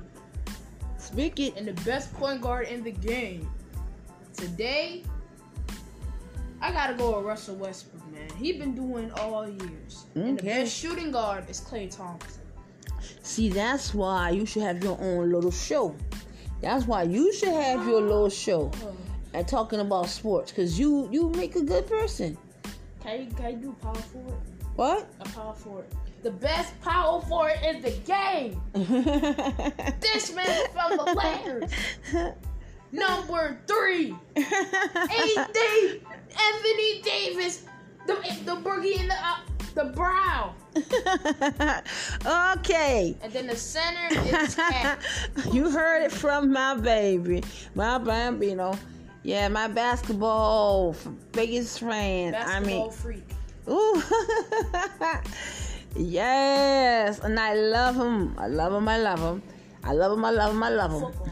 It. 1.16 1.58
and 1.58 1.68
the 1.68 1.74
best 1.84 2.14
point 2.16 2.42
guard 2.42 2.68
in 2.68 2.84
the 2.84 2.92
game 2.92 3.50
today. 4.36 5.04
I 6.62 6.72
gotta 6.72 6.94
go 6.94 7.18
with 7.18 7.26
Russell 7.26 7.56
Westbrook, 7.56 8.12
man. 8.12 8.30
He 8.38 8.54
been 8.54 8.74
doing 8.74 9.12
all 9.14 9.48
years. 9.48 10.06
And 10.16 10.40
the 10.40 10.44
best 10.44 10.74
shooting 10.74 11.12
guard 11.12 11.50
is 11.50 11.60
Klay 11.60 11.94
Thompson. 11.96 12.42
See, 13.22 13.50
that's 13.50 13.94
why 13.94 14.30
you 14.30 14.46
should 14.46 14.64
have 14.64 14.84
your 14.84 14.98
own 15.00 15.32
little 15.32 15.52
show. 15.52 15.96
That's 16.62 16.88
why 16.88 17.04
you 17.04 17.34
should 17.34 17.50
have 17.50 17.86
your 17.86 18.02
little 18.02 18.30
show 18.30 18.72
oh. 18.84 18.96
and 19.34 19.46
talking 19.46 19.82
about 19.82 20.08
sports, 20.08 20.52
cause 20.52 20.80
you 20.80 21.10
you 21.12 21.30
make 21.32 21.56
a 21.58 21.64
good 21.64 21.86
person. 21.86 22.38
Can 23.02 23.26
you, 23.26 23.28
can 23.36 23.52
you 23.52 23.58
do 23.58 23.76
power 23.82 23.96
forward? 23.96 24.40
What? 24.76 25.08
A 25.20 25.26
power 25.26 25.54
forward. 25.54 25.86
The 26.24 26.32
best 26.32 26.80
power 26.82 27.22
forward 27.22 27.60
in 27.64 27.82
the 27.82 27.92
game. 27.92 28.62
This 30.02 30.34
man 30.34 30.68
from 30.74 30.98
the 30.98 31.14
Lakers. 31.14 31.72
Number 32.92 33.60
three. 33.68 34.16
AD 34.38 35.58
Anthony 36.40 37.02
Davis, 37.02 37.66
the 38.08 38.14
the 38.46 38.56
boogie 38.56 39.00
in 39.00 39.08
the 39.08 39.16
uh, 39.16 39.38
the 39.76 39.86
brow, 39.86 40.54
okay. 42.58 43.16
and 43.22 43.34
then 43.34 43.48
the 43.48 43.56
center 43.56 44.08
is 44.46 44.56
Cat. 44.56 45.00
you 45.52 45.70
heard 45.72 46.04
it 46.04 46.12
from 46.12 46.52
my 46.52 46.76
baby, 46.76 47.44
my 47.76 47.98
bambino. 47.98 48.78
Yeah, 49.24 49.48
my 49.48 49.68
basketball 49.68 50.96
biggest 51.32 51.80
fan. 51.80 52.36
I 52.36 52.60
basketball 52.60 52.84
mean, 52.84 52.92
freak. 52.92 53.24
ooh, 53.70 54.04
yes, 55.96 57.20
and 57.20 57.40
I 57.40 57.54
love 57.56 57.96
him. 57.96 58.36
I 58.38 58.48
love 58.48 58.74
him. 58.74 58.88
I 58.88 58.98
love 58.98 59.20
him. 59.20 59.42
I 59.84 59.94
love 59.94 60.12
him. 60.18 60.26
I 60.26 60.30
love 60.32 60.52
him. 60.54 60.64
I 60.64 60.70
love 60.70 60.92
him. 60.92 61.00
Football. 61.02 61.30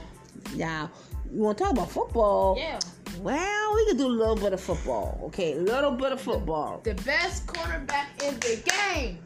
Now, 0.56 0.89
you 1.32 1.41
want 1.41 1.58
to 1.58 1.63
talk 1.63 1.74
about 1.74 1.89
football? 1.91 2.56
Yeah, 2.58 2.80
Well, 3.21 3.76
we 3.76 3.86
could 3.88 3.97
do 3.97 4.08
a 4.08 4.10
little 4.21 4.36
bit 4.36 4.54
of 4.54 4.60
football. 4.62 5.19
Okay, 5.26 5.54
a 5.54 5.62
little 5.62 5.91
bit 5.91 6.12
of 6.12 6.19
football. 6.21 6.82
the 6.84 6.93
best 7.06 7.47
cornerback 7.47 8.08
in 8.24 8.36
the 8.39 8.62
game. 8.69 9.19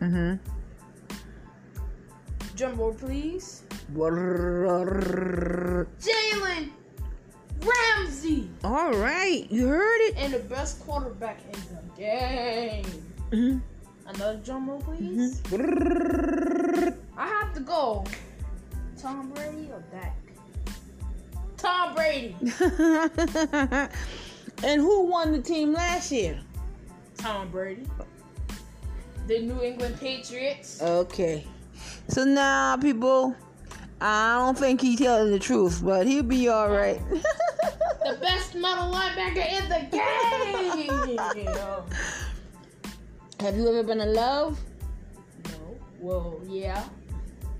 Mm-hmm. 0.00 0.36
Drum 2.56 2.76
roll, 2.76 2.94
please. 2.94 3.62
Jalen 6.00 6.70
Ramsey, 7.62 8.50
All 8.64 8.92
right, 8.94 9.46
you 9.50 9.68
heard 9.68 10.00
it. 10.08 10.14
and 10.16 10.32
the 10.32 10.38
best 10.40 10.80
quarterback 10.84 11.40
in 11.44 11.60
the 11.70 11.82
game. 11.96 12.84
Mhm. 13.30 13.60
Another 14.06 14.38
drum 14.44 14.68
roll, 14.68 14.80
please. 14.80 15.40
Mm-hmm. 15.42 17.18
I 17.18 17.26
have 17.26 17.54
to 17.54 17.60
go. 17.60 18.04
Tom 19.00 19.30
Brady 19.30 19.70
or 19.72 19.82
Dak? 19.90 20.16
Tom 21.56 21.94
Brady. 21.94 22.36
and 24.64 24.80
who 24.80 25.06
won 25.06 25.32
the 25.32 25.40
team 25.42 25.72
last 25.72 26.10
year? 26.12 26.40
Tom 27.16 27.48
Brady. 27.50 27.86
The 29.28 29.40
New 29.40 29.62
England 29.62 29.98
Patriots. 30.00 30.82
Okay. 30.82 31.46
So 32.08 32.24
now, 32.24 32.76
people, 32.76 33.36
I 34.00 34.38
don't 34.38 34.58
think 34.58 34.80
he's 34.80 34.98
telling 34.98 35.30
the 35.30 35.38
truth, 35.38 35.80
but 35.84 36.06
he'll 36.06 36.24
be 36.24 36.48
all 36.48 36.68
right. 36.70 37.00
the 37.10 38.18
best 38.20 38.54
metal 38.54 38.92
linebacker 38.92 39.62
in 39.62 39.68
the 39.68 39.86
game. 41.34 41.42
Have 43.42 43.56
you 43.56 43.68
ever 43.68 43.82
been 43.82 44.00
in 44.00 44.14
love? 44.14 44.56
No. 45.46 45.76
Well, 45.98 46.40
yeah. 46.46 46.84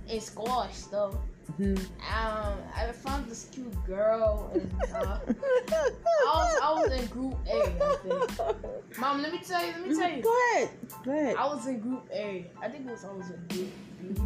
In 0.08 0.20
squash, 0.20 0.82
though. 0.82 1.18
Mhm. 1.58 1.76
Um, 1.76 2.56
I 2.72 2.92
found 2.92 3.28
this 3.28 3.48
cute 3.50 3.74
girl, 3.84 4.52
and 4.54 4.72
uh, 4.94 5.18
I 5.26 6.34
was 6.38 6.58
I 6.62 6.72
was 6.72 6.92
in 7.00 7.06
Group 7.08 7.36
A. 7.50 7.62
I 7.62 7.96
think. 7.96 8.98
Mom, 9.00 9.22
let 9.22 9.32
me 9.32 9.40
tell 9.44 9.60
you. 9.66 9.72
Let 9.72 9.88
me 9.88 9.96
tell 9.96 10.10
you. 10.10 10.22
Go 10.22 10.36
ahead. 10.54 10.70
Go 11.04 11.10
ahead. 11.10 11.36
I 11.36 11.46
was 11.46 11.66
in 11.66 11.80
Group 11.80 12.08
A. 12.12 12.46
I 12.62 12.68
think 12.68 12.86
it 12.86 12.92
was 12.92 13.04
I 13.04 13.12
was 13.12 13.30
in 13.30 13.44
Group 13.48 13.70
B. 14.00 14.22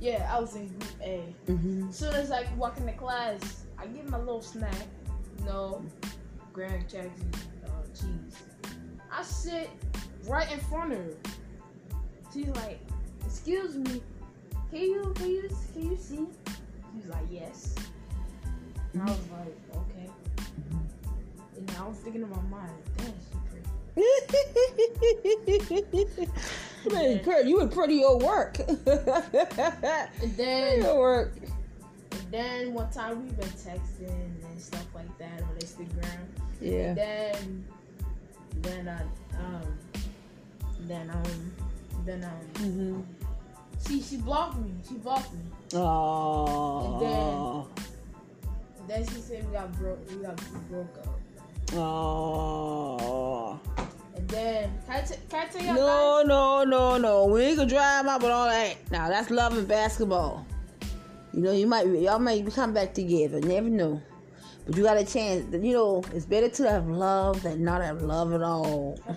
Yeah, 0.00 0.28
I 0.30 0.38
was 0.38 0.54
in 0.54 0.68
Group 0.68 0.84
A. 1.00 1.34
Mhm. 1.48 1.94
Soon 1.94 2.14
as 2.14 2.30
I 2.30 2.46
walk 2.58 2.76
into 2.76 2.92
class, 2.92 3.64
I 3.78 3.86
give 3.86 4.04
him 4.04 4.12
a 4.12 4.18
little 4.18 4.42
snack. 4.42 4.74
No, 5.46 5.82
Grand 6.52 6.82
Jackson 6.90 7.30
uh, 7.64 7.68
cheese. 7.94 8.36
I 9.10 9.22
sit 9.22 9.70
right 10.26 10.50
in 10.52 10.58
front 10.60 10.92
of 10.92 10.98
her. 10.98 11.16
She's 12.32 12.48
like, 12.48 12.80
"Excuse 13.24 13.76
me, 13.76 14.02
can 14.70 14.80
you 14.80 15.12
can 15.16 15.30
you 15.30 15.48
can 15.72 15.90
you 15.90 15.96
see?" 15.96 16.26
She's 16.94 17.06
like, 17.08 17.26
"Yes." 17.30 17.74
And 18.92 19.02
I 19.02 19.06
was 19.06 19.28
like, 19.30 19.56
"Okay." 19.76 20.10
And 21.56 21.70
I 21.78 21.86
was 21.86 21.96
thinking 21.98 22.22
in 22.22 22.30
my 22.30 22.42
mind, 22.42 22.72
"Damn, 22.96 23.06
she 23.06 23.38
pretty." 23.50 23.68
Man, 26.90 27.20
Kurt, 27.20 27.46
you 27.46 27.56
were 27.56 27.66
pretty 27.66 28.02
old 28.02 28.22
work. 28.22 28.58
And 28.58 28.78
then 30.36 30.82
Your 30.82 30.98
work. 30.98 31.34
And 32.12 32.32
then 32.32 32.74
one 32.74 32.90
time 32.90 33.22
we've 33.22 33.38
been 33.38 33.48
texting 33.50 34.08
and 34.08 34.60
stuff 34.60 34.86
like 34.94 35.18
that 35.18 35.42
on 35.42 35.54
Instagram. 35.58 36.26
Yeah. 36.60 36.94
Then, 36.94 37.64
then 38.62 38.88
I, 38.88 39.02
um, 39.38 39.78
then 40.88 41.10
um, 41.10 41.52
then 42.04 42.24
um, 42.24 42.30
Mm-hmm. 42.54 43.00
she 43.86 44.00
she 44.02 44.16
blocked 44.18 44.58
me. 44.58 44.70
She 44.88 44.94
blocked 44.94 45.32
me. 45.32 45.40
Oh. 45.74 47.68
And 48.80 48.88
then 48.88 49.04
she 49.06 49.20
said 49.20 49.46
we 49.46 49.52
got 49.52 49.72
broke. 49.78 49.98
We 50.10 50.16
got 50.16 50.40
we 50.52 50.58
broke 50.70 50.98
up. 50.98 51.18
Oh. 51.74 53.58
And 54.14 54.28
then 54.28 54.70
can 54.86 54.96
I, 54.96 55.00
t- 55.00 55.14
can 55.30 55.46
I 55.46 55.50
tell 55.50 55.62
y'all 55.62 55.74
No, 55.74 56.22
no, 56.26 56.64
no, 56.64 56.98
no. 56.98 57.24
We 57.26 57.42
ain't 57.42 57.56
gonna 57.56 57.68
drive 57.68 58.06
out 58.06 58.22
with 58.22 58.30
all 58.30 58.46
that. 58.48 58.76
Now 58.90 59.08
that's 59.08 59.30
love 59.30 59.56
and 59.56 59.66
basketball. 59.66 60.44
You 61.32 61.40
know, 61.40 61.52
you 61.52 61.66
might 61.66 61.86
y'all 61.86 62.18
might 62.18 62.46
come 62.54 62.74
back 62.74 62.92
together. 62.94 63.40
Never 63.40 63.70
know. 63.70 64.02
But 64.66 64.76
you 64.76 64.82
got 64.82 64.96
a 64.98 65.04
chance. 65.04 65.52
You 65.52 65.72
know, 65.72 66.04
it's 66.14 66.26
better 66.26 66.48
to 66.48 66.70
have 66.70 66.86
love 66.88 67.42
than 67.42 67.64
not 67.64 67.82
have 67.82 68.02
love 68.02 68.32
at 68.34 68.42
all. 68.42 68.98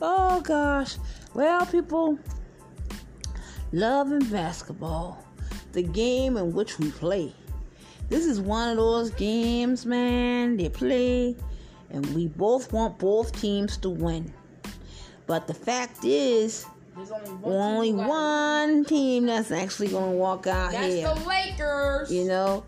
oh 0.00 0.40
gosh. 0.40 0.96
Well, 1.34 1.66
people, 1.66 2.18
love 3.72 4.10
and 4.10 4.30
basketball, 4.30 5.24
the 5.72 5.82
game 5.82 6.36
in 6.36 6.52
which 6.52 6.78
we 6.78 6.90
play. 6.90 7.32
This 8.08 8.24
is 8.24 8.40
one 8.40 8.70
of 8.70 8.76
those 8.76 9.10
games, 9.10 9.84
man. 9.84 10.56
They 10.56 10.68
play, 10.68 11.36
and 11.90 12.06
we 12.14 12.28
both 12.28 12.72
want 12.72 12.98
both 12.98 13.38
teams 13.40 13.76
to 13.78 13.90
win. 13.90 14.32
But 15.26 15.46
the 15.48 15.54
fact 15.54 16.04
is, 16.04 16.66
There's 16.96 17.10
only 17.10 17.30
one. 17.32 17.52
only 17.52 17.88
team 17.88 18.06
one 18.06 18.84
team 18.84 19.26
that's 19.26 19.50
actually 19.50 19.88
gonna 19.88 20.12
walk 20.12 20.46
out 20.46 20.70
That's 20.72 20.94
here. 20.94 21.12
the 21.12 21.20
Lakers. 21.28 22.12
You 22.12 22.24
know, 22.26 22.64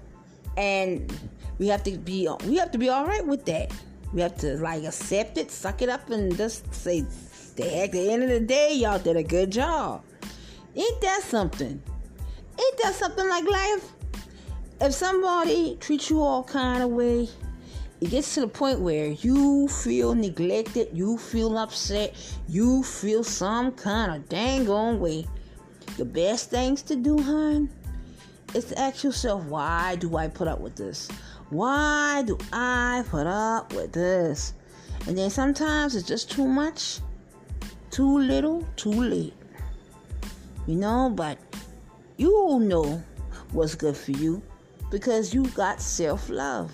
and 0.56 1.10
we 1.58 1.68
have 1.68 1.84
to 1.84 1.96
be 1.96 2.28
we 2.46 2.56
have 2.56 2.72
to 2.72 2.78
be 2.78 2.88
all 2.88 3.06
right 3.06 3.24
with 3.24 3.44
that. 3.46 3.72
We 4.12 4.22
have 4.22 4.36
to 4.38 4.56
like 4.58 4.84
accept 4.84 5.38
it, 5.38 5.50
suck 5.50 5.82
it 5.82 5.88
up, 5.88 6.08
and 6.10 6.36
just 6.36 6.72
say, 6.74 7.00
at 7.00 7.92
the 7.92 8.10
end 8.10 8.22
of 8.22 8.30
the 8.30 8.40
day, 8.40 8.74
y'all 8.74 8.98
did 8.98 9.16
a 9.16 9.22
good 9.22 9.50
job. 9.50 10.04
Ain't 10.76 11.00
that 11.00 11.22
something? 11.22 11.82
Ain't 12.60 12.78
that 12.82 12.94
something 12.94 13.28
like 13.28 13.44
life? 13.44 13.92
If 14.80 14.94
somebody 14.94 15.76
treats 15.80 16.08
you 16.08 16.22
all 16.22 16.44
kind 16.44 16.82
of 16.82 16.90
way, 16.90 17.28
it 18.00 18.10
gets 18.10 18.34
to 18.34 18.40
the 18.40 18.48
point 18.48 18.78
where 18.78 19.08
you 19.08 19.66
feel 19.66 20.14
neglected, 20.14 20.88
you 20.92 21.18
feel 21.18 21.58
upset, 21.58 22.14
you 22.48 22.84
feel 22.84 23.24
some 23.24 23.72
kind 23.72 24.14
of 24.14 24.28
dang 24.28 24.68
on 24.70 25.00
way. 25.00 25.26
The 25.96 26.04
best 26.04 26.48
things 26.48 26.80
to 26.82 26.94
do, 26.94 27.20
hon, 27.20 27.68
is 28.54 28.66
to 28.66 28.78
ask 28.78 29.02
yourself, 29.02 29.44
why 29.46 29.96
do 29.96 30.16
I 30.16 30.28
put 30.28 30.46
up 30.46 30.60
with 30.60 30.76
this? 30.76 31.08
Why 31.50 32.22
do 32.26 32.36
I 32.52 33.04
put 33.08 33.26
up 33.26 33.72
with 33.72 33.92
this? 33.92 34.52
And 35.06 35.16
then 35.16 35.30
sometimes 35.30 35.96
it's 35.96 36.06
just 36.06 36.30
too 36.30 36.46
much, 36.46 37.00
too 37.90 38.18
little, 38.18 38.66
too 38.76 38.92
late. 38.92 39.34
You 40.66 40.76
know, 40.76 41.10
but 41.14 41.38
you 42.18 42.58
know 42.60 43.02
what's 43.52 43.74
good 43.74 43.96
for 43.96 44.10
you 44.10 44.42
because 44.90 45.32
you 45.32 45.46
got 45.48 45.80
self 45.80 46.28
love. 46.28 46.70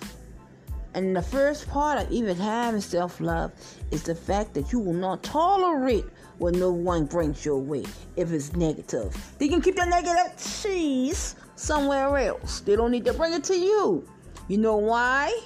And 0.93 1.15
the 1.15 1.21
first 1.21 1.69
part 1.69 2.01
of 2.01 2.11
even 2.11 2.35
having 2.35 2.81
self 2.81 3.21
love 3.21 3.53
is 3.91 4.03
the 4.03 4.15
fact 4.15 4.53
that 4.55 4.73
you 4.73 4.79
will 4.79 4.93
not 4.93 5.23
tolerate 5.23 6.05
when 6.37 6.59
no 6.59 6.71
one 6.71 7.05
brings 7.05 7.45
your 7.45 7.59
way 7.59 7.85
if 8.17 8.33
it's 8.33 8.53
negative. 8.53 9.15
They 9.37 9.47
can 9.47 9.61
keep 9.61 9.77
that 9.77 9.87
negative 9.87 10.37
cheese 10.37 11.35
somewhere 11.55 12.17
else. 12.17 12.59
They 12.59 12.75
don't 12.75 12.91
need 12.91 13.05
to 13.05 13.13
bring 13.13 13.33
it 13.33 13.43
to 13.45 13.55
you. 13.55 14.05
You 14.47 14.57
know 14.57 14.77
why? 14.77 15.37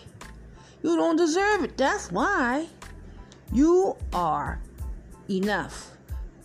You 0.83 0.95
don't 0.95 1.15
deserve 1.15 1.63
it. 1.63 1.77
That's 1.77 2.11
why. 2.11 2.67
You 3.53 3.95
are 4.13 4.61
enough. 5.29 5.91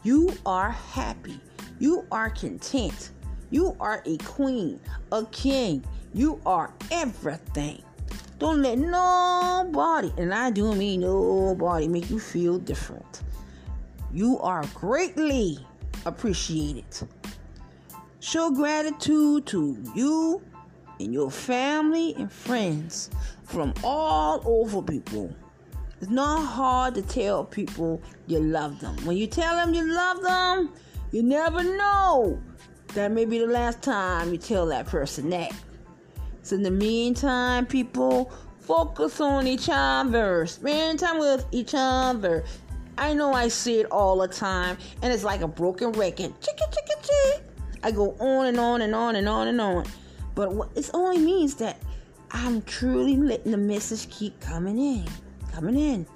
You 0.03 0.33
are 0.47 0.71
happy. 0.71 1.41
You 1.79 2.07
are 2.13 2.31
content. 2.31 3.11
You 3.51 3.77
are 3.81 4.03
a 4.07 4.17
queen, 4.19 4.81
a 5.13 5.25
king. 5.27 5.85
You 6.13 6.41
are 6.47 6.73
everything. 6.91 7.83
Don't 8.39 8.63
let 8.63 8.79
nobody, 8.79 10.13
and 10.19 10.35
I 10.35 10.51
do 10.51 10.75
mean 10.75 11.01
nobody, 11.01 11.89
make 11.89 12.11
you 12.11 12.19
feel 12.19 12.59
different. 12.59 13.23
You 14.13 14.39
are 14.41 14.65
greatly 14.75 15.59
appreciated. 16.05 16.85
Show 18.21 18.51
gratitude 18.51 19.47
to 19.47 19.77
you 19.95 20.43
and 21.01 21.13
your 21.13 21.31
family 21.31 22.15
and 22.17 22.31
friends 22.31 23.11
from 23.45 23.75
all 23.83 24.43
over 24.45 24.83
people. 24.83 25.35
It's 26.01 26.11
not 26.11 26.45
hard 26.45 26.95
to 26.97 27.03
tell 27.03 27.45
people 27.45 28.03
you 28.27 28.41
love 28.41 28.81
them. 28.81 28.97
When 29.05 29.17
you 29.17 29.27
tell 29.27 29.57
them 29.57 29.75
you 29.75 29.91
love 29.91 30.23
them, 30.23 30.73
you 31.13 31.23
never 31.23 31.63
know. 31.63 32.41
That 32.95 33.13
may 33.13 33.25
be 33.25 33.39
the 33.39 33.47
last 33.47 33.83
time 33.83 34.33
you 34.33 34.39
tell 34.39 34.67
that 34.67 34.87
person 34.87 35.31
that. 35.31 35.53
So 36.43 36.57
in 36.57 36.63
the 36.63 36.71
meantime, 36.71 37.67
people 37.67 38.31
focus 38.61 39.21
on 39.21 39.47
each 39.47 39.69
other. 39.73 40.47
Spend 40.47 40.99
time 40.99 41.19
with 41.19 41.47
each 41.53 41.75
other. 41.75 42.45
I 42.97 43.13
know 43.15 43.33
I 43.33 43.49
see 43.49 43.81
it 43.81 43.87
all 43.91 44.19
the 44.19 44.29
time, 44.29 44.77
and 45.03 45.13
it's 45.13 45.25
like 45.25 45.41
a 45.41 45.49
broken 45.49 45.93
record. 45.93 46.33
Chicka 46.41 46.71
chicka 46.71 47.03
chick. 47.03 47.45
I 47.83 47.91
go 47.91 48.15
on 48.21 48.47
and 48.47 48.59
on 48.59 48.83
and 48.83 48.95
on 48.95 49.17
and 49.17 49.29
on 49.29 49.49
and 49.49 49.61
on. 49.61 49.85
But 50.35 50.53
what, 50.53 50.71
it 50.75 50.91
only 50.95 51.19
means 51.19 51.55
that 51.57 51.81
I'm 52.31 52.63
truly 52.63 53.17
letting 53.17 53.53
the 53.53 53.57
message 53.57 54.11
keep 54.11 54.39
coming 54.41 54.79
in, 54.79 55.05
coming 55.53 55.79
in. 55.79 56.07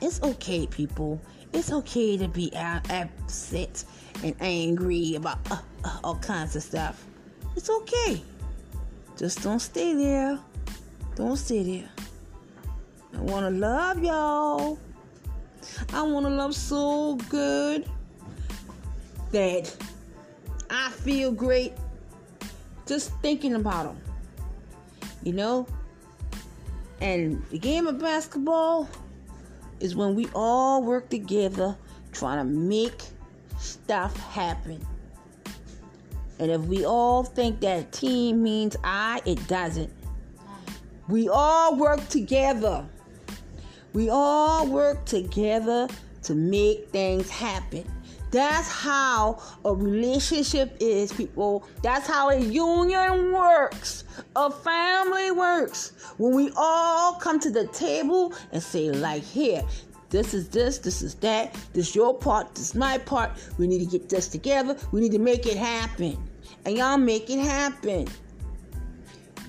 It's 0.00 0.22
okay, 0.22 0.66
people. 0.66 1.20
It's 1.52 1.72
okay 1.72 2.16
to 2.16 2.28
be 2.28 2.50
upset 2.54 3.84
and 4.22 4.34
angry 4.40 5.14
about 5.14 5.38
uh, 5.50 5.58
uh, 5.84 5.98
all 6.02 6.16
kinds 6.16 6.56
of 6.56 6.62
stuff. 6.62 7.04
It's 7.56 7.70
okay. 7.70 8.22
Just 9.16 9.42
don't 9.42 9.60
stay 9.60 9.94
there. 9.94 10.38
Don't 11.16 11.36
stay 11.36 11.62
there. 11.62 11.90
I 13.14 13.20
want 13.20 13.46
to 13.46 13.50
love 13.50 14.02
y'all. 14.02 14.78
I 15.92 16.02
want 16.02 16.26
to 16.26 16.30
love 16.30 16.54
so 16.54 17.16
good 17.28 17.86
that 19.32 19.76
I 20.70 20.90
feel 20.90 21.32
great 21.32 21.74
just 22.90 23.12
thinking 23.22 23.54
about 23.54 23.84
them. 23.84 24.00
You 25.22 25.32
know? 25.32 25.66
And 27.00 27.40
the 27.50 27.58
game 27.58 27.86
of 27.86 28.00
basketball 28.00 28.88
is 29.78 29.94
when 29.94 30.16
we 30.16 30.28
all 30.34 30.82
work 30.82 31.08
together 31.08 31.76
trying 32.10 32.38
to 32.38 32.44
make 32.44 33.00
stuff 33.60 34.16
happen. 34.30 34.84
And 36.40 36.50
if 36.50 36.62
we 36.62 36.84
all 36.84 37.22
think 37.22 37.60
that 37.60 37.92
team 37.92 38.42
means 38.42 38.76
I, 38.82 39.22
it 39.24 39.46
doesn't. 39.46 39.92
We 41.06 41.28
all 41.28 41.76
work 41.76 42.08
together. 42.08 42.84
We 43.92 44.10
all 44.10 44.66
work 44.66 45.04
together 45.04 45.86
to 46.24 46.34
make 46.34 46.88
things 46.88 47.30
happen. 47.30 47.84
That's 48.30 48.70
how 48.70 49.42
a 49.64 49.74
relationship 49.74 50.76
is, 50.78 51.12
people. 51.12 51.66
That's 51.82 52.06
how 52.06 52.30
a 52.30 52.38
union 52.38 53.32
works. 53.32 54.04
A 54.36 54.50
family 54.50 55.30
works. 55.32 55.92
When 56.18 56.34
we 56.34 56.52
all 56.56 57.14
come 57.14 57.40
to 57.40 57.50
the 57.50 57.66
table 57.68 58.32
and 58.52 58.62
say, 58.62 58.90
like, 58.90 59.22
here, 59.22 59.62
this 60.10 60.34
is 60.34 60.48
this, 60.48 60.78
this 60.78 61.02
is 61.02 61.14
that, 61.16 61.56
this 61.72 61.94
your 61.94 62.16
part, 62.16 62.54
this 62.54 62.74
my 62.74 62.98
part. 62.98 63.30
We 63.58 63.66
need 63.66 63.80
to 63.80 63.86
get 63.86 64.08
this 64.08 64.28
together. 64.28 64.76
We 64.92 65.00
need 65.00 65.12
to 65.12 65.18
make 65.18 65.46
it 65.46 65.56
happen. 65.56 66.16
And 66.64 66.76
y'all 66.76 66.98
make 66.98 67.30
it 67.30 67.38
happen 67.38 68.06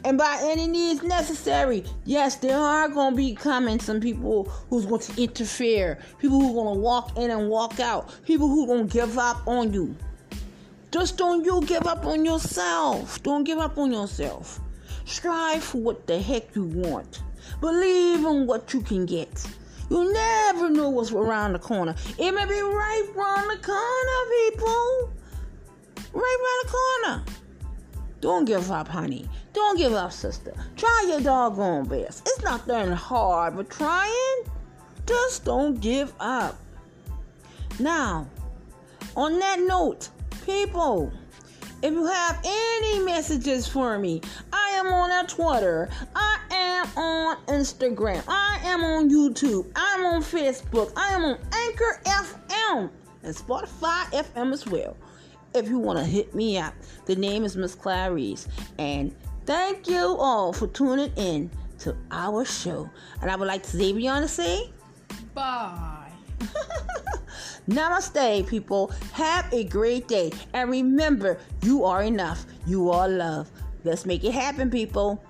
and 0.04 0.18
by 0.18 0.40
any 0.42 0.68
means 0.68 1.04
necessary. 1.04 1.84
Yes, 2.06 2.36
there 2.36 2.58
are 2.58 2.90
going 2.90 3.12
to 3.14 3.18
be 3.18 3.36
coming 3.36 3.80
some 3.80 4.00
people 4.00 4.46
who's 4.70 4.86
going 4.86 5.02
to 5.02 5.22
interfere, 5.22 6.00
people 6.20 6.40
who 6.40 6.50
are 6.52 6.64
going 6.64 6.76
to 6.76 6.82
walk 6.82 7.18
in 7.18 7.32
and 7.32 7.50
walk 7.50 7.80
out, 7.80 8.14
people 8.26 8.48
who 8.48 8.64
are 8.64 8.68
going 8.68 8.88
to 8.88 8.94
give 8.94 9.18
up 9.18 9.48
on 9.48 9.74
you. 9.74 9.96
Just 10.92 11.18
don't 11.18 11.46
you 11.46 11.62
give 11.62 11.88
up 11.88 12.06
on 12.06 12.26
yourself. 12.26 13.22
Don't 13.24 13.44
give 13.44 13.60
up 13.60 13.78
on 13.78 13.94
yourself. 13.94 14.60
Strive 15.06 15.64
for 15.64 15.78
what 15.78 16.06
the 16.08 16.20
heck 16.20 16.54
you 16.56 16.64
want. 16.66 17.22
Believe 17.62 18.26
in 18.26 18.48
what 18.48 18.74
you 18.74 18.82
can 18.82 19.06
get. 19.06 19.48
You 19.90 20.12
never 20.12 20.70
know 20.70 20.90
what's 20.90 21.12
around 21.12 21.54
the 21.54 21.60
corner. 21.60 21.96
It 22.18 22.32
may 22.32 22.46
be 22.46 22.62
right 22.62 23.08
around 23.16 23.48
the 23.50 23.58
corner, 23.62 24.50
people. 24.50 25.14
Right 26.14 26.38
around 26.42 26.66
the 26.66 26.72
corner. 26.72 27.24
Don't 28.22 28.46
give 28.46 28.72
up, 28.72 28.88
honey. 28.88 29.28
Don't 29.54 29.78
give 29.78 29.94
up, 29.94 30.12
sister. 30.12 30.54
Try 30.78 31.06
your 31.10 31.22
doggone 31.22 31.86
best. 31.86 32.22
It's 32.28 32.42
not 32.44 32.66
that 32.68 32.90
hard, 32.90 33.58
but 33.58 33.70
trying, 33.70 34.44
just 35.06 35.44
don't 35.44 35.80
give 35.82 36.14
up. 36.20 36.58
Now, 37.80 38.28
on 39.16 39.40
that 39.40 39.60
note, 39.60 40.10
people, 40.46 41.12
if 41.82 41.92
you 41.92 42.06
have 42.06 42.40
any 42.46 43.00
messages 43.00 43.68
for 43.68 43.98
me, 43.98 44.22
I 44.54 44.70
am 44.76 44.88
on 44.88 45.26
a 45.26 45.28
Twitter. 45.28 45.90
I 46.16 46.40
am 46.52 46.88
on 46.98 47.38
Instagram. 47.48 48.24
I 48.28 48.60
am 48.64 48.84
on 48.84 49.10
YouTube. 49.10 49.70
I'm 49.76 50.06
on 50.06 50.22
Facebook. 50.22 50.94
I 50.96 51.14
am 51.14 51.26
on 51.26 51.38
Anchor 51.54 52.02
FM 52.06 52.90
and 53.24 53.36
Spotify 53.36 54.04
FM 54.12 54.54
as 54.54 54.66
well 54.68 54.96
if 55.54 55.68
you 55.68 55.80
want 55.80 56.00
to 56.00 56.06
hit 56.06 56.34
me 56.34 56.58
up. 56.58 56.74
The 57.06 57.16
name 57.16 57.44
is 57.44 57.58
Miss 57.58 57.76
Clarice. 57.76 58.48
And 58.78 59.14
thank 59.52 59.86
you 59.86 60.16
all 60.18 60.54
for 60.54 60.68
tuning 60.68 61.12
in 61.18 61.52
to 61.78 61.94
our 62.10 62.46
show. 62.46 62.90
And 63.22 63.30
I 63.30 63.36
would 63.36 63.50
like 63.50 63.64
to 63.64 63.70
say, 63.70 63.92
Beyond 63.92 64.24
to 64.24 64.30
say, 64.30 64.72
bye. 65.34 66.08
Namaste, 67.70 68.48
people. 68.48 68.94
Have 69.12 69.52
a 69.52 69.66
great 69.66 70.08
day. 70.08 70.32
And 70.54 70.72
remember, 70.72 71.38
you 71.64 71.84
are 71.84 72.02
enough. 72.02 72.46
You 72.66 72.92
are 72.92 73.10
love. 73.10 73.52
Let's 73.84 74.06
make 74.06 74.24
it 74.24 74.32
happen, 74.32 74.70
people. 74.70 75.22